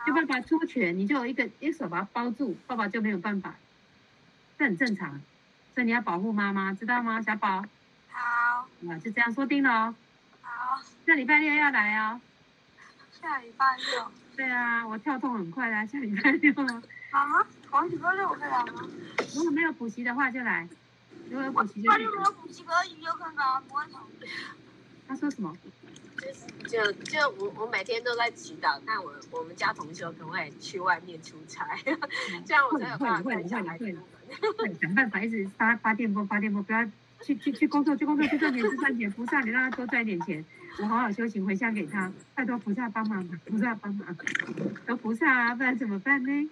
[0.05, 3.55] 就爸爸出拳，你就有一个一手把它包住，爸爸就没有办法。
[4.57, 5.19] 这很正常，
[5.73, 7.65] 所以你要保护妈妈，知道吗，小宝？
[8.09, 8.67] 好。
[8.87, 9.95] 啊，就这样说定了哦。
[11.09, 11.15] 好。
[11.15, 12.21] 下礼拜六要来哦。
[13.19, 14.11] 下礼拜六。
[14.37, 16.53] 对啊，我跳动很快啊，下礼拜六。
[17.11, 18.87] 啊好几个六可以来吗？
[19.35, 20.67] 如果没有补习的话就来，
[21.29, 21.89] 如果有补习就。
[21.89, 24.07] 他就没有补习可以，有可能不会逃。
[25.07, 25.55] 他说什么？
[26.67, 31.67] 就就我我每天都在祈祷，看我我们家同学可不可以去外面出差，
[32.45, 33.97] 这样我才有办法带小孩出门。
[34.57, 36.85] 会想办法一直发发电波发电波，不要
[37.21, 40.45] 去去去工作去工作去赚钱去赚钱，菩萨你让他多赚一点钱，
[40.77, 44.15] 我好好修行回向给他，拜托菩萨帮忙吧，菩萨帮忙，
[44.87, 46.49] 求菩萨啊，不然怎么办呢？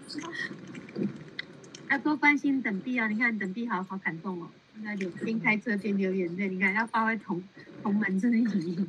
[1.89, 3.07] 要多关心等臂啊！
[3.07, 4.49] 你看等臂好好感动哦，
[4.81, 6.49] 那就边开车边流眼泪。
[6.49, 7.41] 你看要发挥同
[7.81, 8.85] 同门之谊。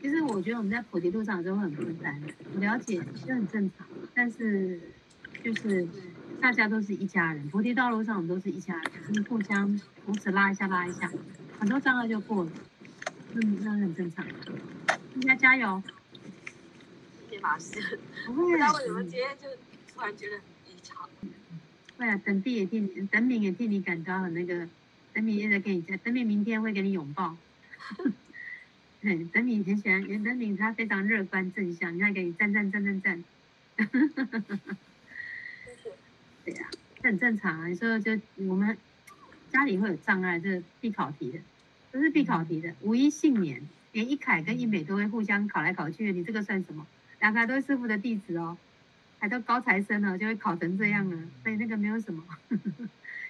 [0.00, 2.18] 其实我觉得我们在菩提路上都会很孤单，
[2.54, 3.86] 我了解这很正常。
[4.14, 4.80] 但是
[5.44, 5.86] 就是
[6.40, 11.10] 大家都是一家人，菩提道路上我们都是一家人，就是互相扶持拉一下拉一下，
[11.58, 12.50] 很多障碍就过了。
[13.34, 14.26] 嗯，那很正常。
[14.86, 15.82] 大家加油！
[17.30, 17.98] 谢谢法师。
[18.26, 18.70] 不会啊。
[18.72, 19.48] 不知道为什么今天就
[19.92, 20.36] 突然觉得。
[20.36, 21.08] 异常。
[21.96, 24.68] 会啊，等弟也替你，等敏也替你感到很那个，
[25.14, 27.36] 等敏也在给你讲，等敏明天会给你拥抱。
[29.00, 33.24] 对，等敏很喜欢，等敏他非常乐观正向，你看给你赞赞赞赞赞。
[36.44, 36.70] 对呀、啊，
[37.02, 37.68] 这很正常啊。
[37.68, 38.76] 你说就我们
[39.50, 41.38] 家里会有障碍，这是必考题的，
[41.92, 42.74] 这是必考题的。
[42.80, 43.60] 五一幸年，
[43.92, 46.86] 连一凯跟一美都会互相考来考去的，你这个算什么？
[47.20, 48.56] 两个都是师傅的弟子哦。
[49.18, 52.24] 还都高材生了，就会考成这样了，所以那个没有什么，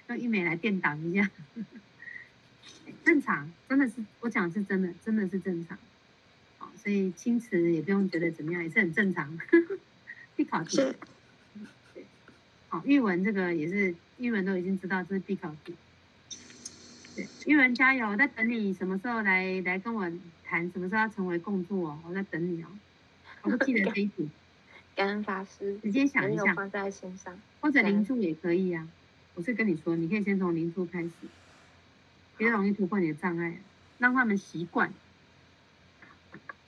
[0.09, 1.29] 用一美来垫挡一下，
[3.05, 5.77] 正常，真的是我讲是真的，真的是正常，
[6.57, 9.37] 好，所以青瓷也不用觉得怎么样，也是很正常，
[10.35, 10.77] 必考题，
[11.93, 12.03] 对，
[12.69, 15.75] 好，玉文这个也是，玉文都已经知道这是必考题，对，
[17.45, 20.11] 玉文加油，我在等你什么时候来来跟我
[20.43, 22.67] 谈，什么时候要成为共助哦，我在等你哦，
[23.43, 24.29] 我都记得这一题。
[24.95, 28.87] 感恩法师，直接想一下，放在心上，或者灵珠也可以呀、啊。
[29.33, 31.09] 我是跟你说，你可以先从灵珠开始，
[32.37, 33.57] 比较容易突破你的障碍，
[33.97, 34.93] 让他们习惯。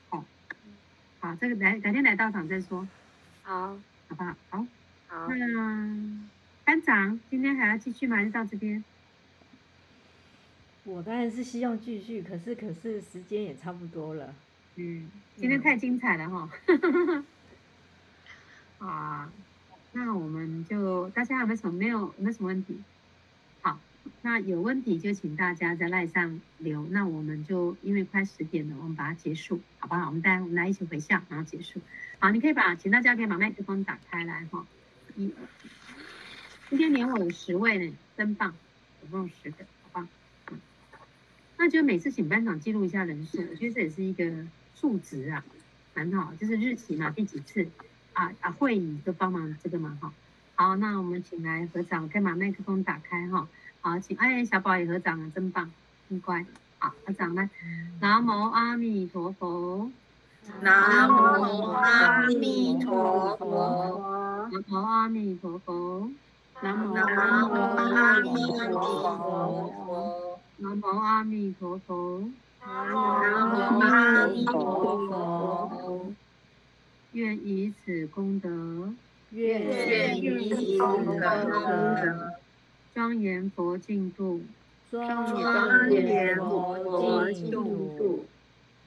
[0.10, 0.26] 好，
[1.20, 2.88] 好，这个来改天来到场再说。
[3.44, 3.78] 好，
[4.08, 4.36] 好不好？
[4.50, 4.66] 好，
[5.08, 5.28] 好。
[5.28, 6.30] 那
[6.64, 8.16] 班长今天还要继续吗？
[8.16, 8.84] 还是到这边？
[10.86, 14.34] 我当然是希望继续，可是可是时间也差不多了。
[14.76, 16.50] 嗯，今天太精彩了哈。
[16.68, 17.26] 嗯
[18.78, 19.32] 啊，
[19.94, 22.78] 那我们就大家有没有什么没有有没有什么问题？
[23.62, 23.80] 好，
[24.22, 26.86] 那有问题就请大家在赖上留。
[26.92, 30.06] 那我们就因为快十点了，我们把它结束，好不好？
[30.06, 31.82] 我们大家我们来一起回向，然后结束。
[32.20, 34.64] 好，你可以把，请大家可以把麦克风打开来哈。
[35.16, 35.34] 一，
[36.70, 38.54] 今天连我有十位呢，真棒，
[39.02, 39.66] 总共十个，
[41.66, 44.32] 那就每次请班长记录一下人数，我觉得这也是一个
[44.76, 45.44] 数值啊，
[45.96, 47.68] 蛮好，就是日期嘛，第几次。
[48.14, 48.52] 啊啊！
[48.52, 50.14] 会议都帮忙这个嘛哈，
[50.54, 53.48] 好，那我们请来合掌，可以把麦克风打开哈。
[53.82, 55.72] 好，请哎，小宝也合掌了，真棒，
[56.08, 56.46] 很乖。
[56.78, 57.50] 好，合掌来，
[58.00, 59.92] 南无阿弥陀佛，
[60.62, 61.14] 南无
[61.72, 66.10] 阿弥陀佛，南无阿弥陀佛，
[66.62, 70.25] 南无阿弥陀佛，
[70.58, 72.32] 南无阿弥陀佛，
[72.66, 76.14] 南无阿弥陀佛。
[77.12, 78.94] 愿以此功德，
[79.32, 82.32] 愿以此功德，
[82.94, 84.42] 庄严佛净土，
[84.90, 87.52] 庄严佛净
[87.98, 88.26] 土，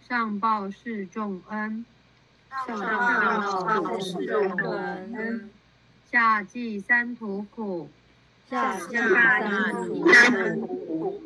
[0.08, 1.84] 上报四重恩，
[2.66, 5.50] 上报四重恩，
[6.10, 7.90] 下济三途苦，
[8.48, 11.22] 下济三途苦。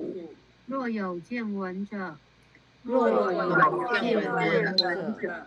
[0.67, 2.17] 若有见闻者，
[2.83, 5.47] 若有见闻者，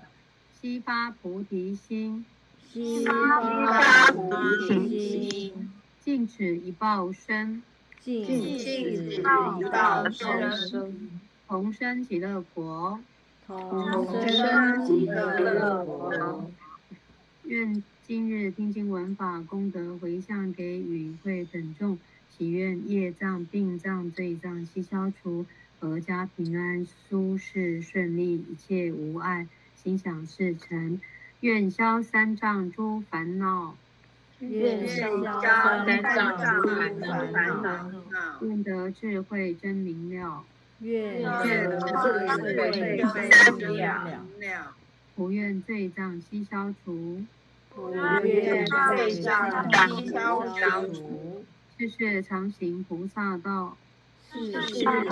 [0.54, 2.26] 悉发菩提心，
[2.72, 4.32] 悉发菩
[4.68, 7.62] 提心，尽此一报身，
[8.02, 13.00] 尽此一报身，同生极乐国，
[13.48, 16.50] 同生极乐国。
[17.44, 21.98] 愿今日听经闻法功德回向给与会等众，
[22.30, 25.48] 祈愿业障、病障、罪障悉消除，
[25.82, 29.48] 阖家平安、舒适顺利，一切无碍。
[29.74, 31.02] 心想事成，
[31.40, 33.76] 愿消三障诸烦恼，
[34.40, 35.26] 愿消
[35.84, 36.70] 三障诸
[37.34, 37.92] 烦恼，
[38.42, 40.46] 愿得智慧真明了，
[40.80, 44.76] 愿得智慧真明了，
[45.16, 47.24] 不愿罪障悉消除，
[47.76, 50.32] 普愿罪障悉消
[50.88, 51.44] 除，
[51.78, 53.76] 世世常行菩萨道，
[54.32, 55.04] 世世常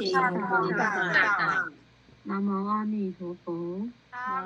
[0.00, 1.68] 行菩萨道。
[2.24, 4.42] 南无阿弥陀佛，南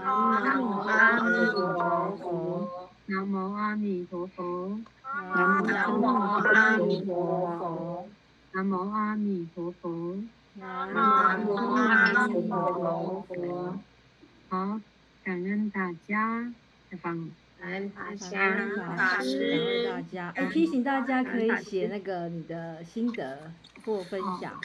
[0.60, 2.68] 无阿弥陀佛，
[3.06, 6.04] 南无阿弥陀佛，南无
[6.36, 8.06] 阿弥陀佛，
[8.52, 10.22] 南无阿弥陀佛，
[10.56, 10.68] 南
[11.46, 13.78] 无阿弥陀佛。
[14.50, 14.80] 好，
[15.24, 16.52] 感恩大家，
[16.90, 17.28] 太棒了。
[17.60, 20.30] 感恩大感家，恩大师，大家。
[20.34, 23.52] 哎，提醒大家可以写那个你的心得
[23.84, 24.60] 或分享。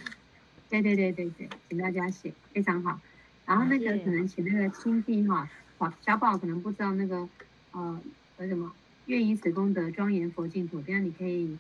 [0.70, 3.00] 对对对对对，请大家写，非常好。
[3.46, 5.48] 然后那个可能请那个亲弟哈，
[5.78, 7.28] 宝小宝可能不知道那个
[7.72, 8.02] 呃
[8.38, 8.72] 呃什么，
[9.06, 11.58] 愿以此功德庄严佛净土，这样你可以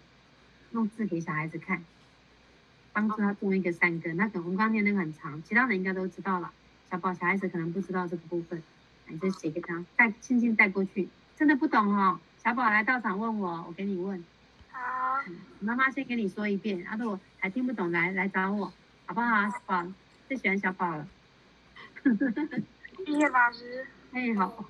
[0.72, 1.84] 弄字给小孩子看，
[2.94, 4.18] 帮助他种一个善根。
[4.18, 6.52] 那可能我们刚刚念那个很长，其他人应该都知道了。
[6.90, 8.64] 小宝小孩子可能不知道这个部分，
[9.08, 11.10] 你就写给他带，轻轻带过去。
[11.36, 14.24] 真的不懂哦，小宝来到场问我，我给你问。
[14.72, 14.80] 好，
[15.60, 18.72] 妈妈先给你说一遍，啊，如果还听不懂，来来找我，
[19.06, 19.50] 好不好？
[19.50, 19.86] 小宝
[20.28, 21.08] 最喜欢小宝了。
[23.06, 23.86] 谢谢老师。
[24.12, 24.66] 哎，好，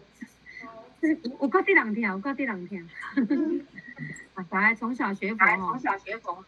[1.01, 2.88] 这我过这两天，我过这两天。
[4.33, 6.43] 啊，小孩从小学佛哦，从小学佛，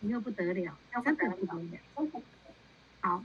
[0.00, 1.78] 你又不得了，真的不得了。
[3.00, 3.24] 好，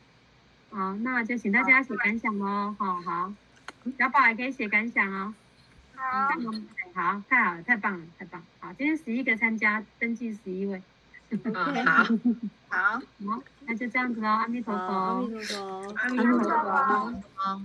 [0.71, 2.75] 好，那就请大家写感想喽。
[2.79, 3.33] 好好，
[3.97, 5.33] 小宝也可以写感想哦。
[5.95, 6.29] 好，
[6.93, 8.47] 好，太好了，太棒了，太棒了。
[8.59, 10.81] 好，今天十一个参加，登记十一位。
[11.29, 12.03] 嗯，好，
[12.69, 14.27] 好， 好，那就这样子喽。
[14.27, 17.21] 阿弥陀佛，阿弥陀佛，阿弥陀佛。
[17.35, 17.61] 好。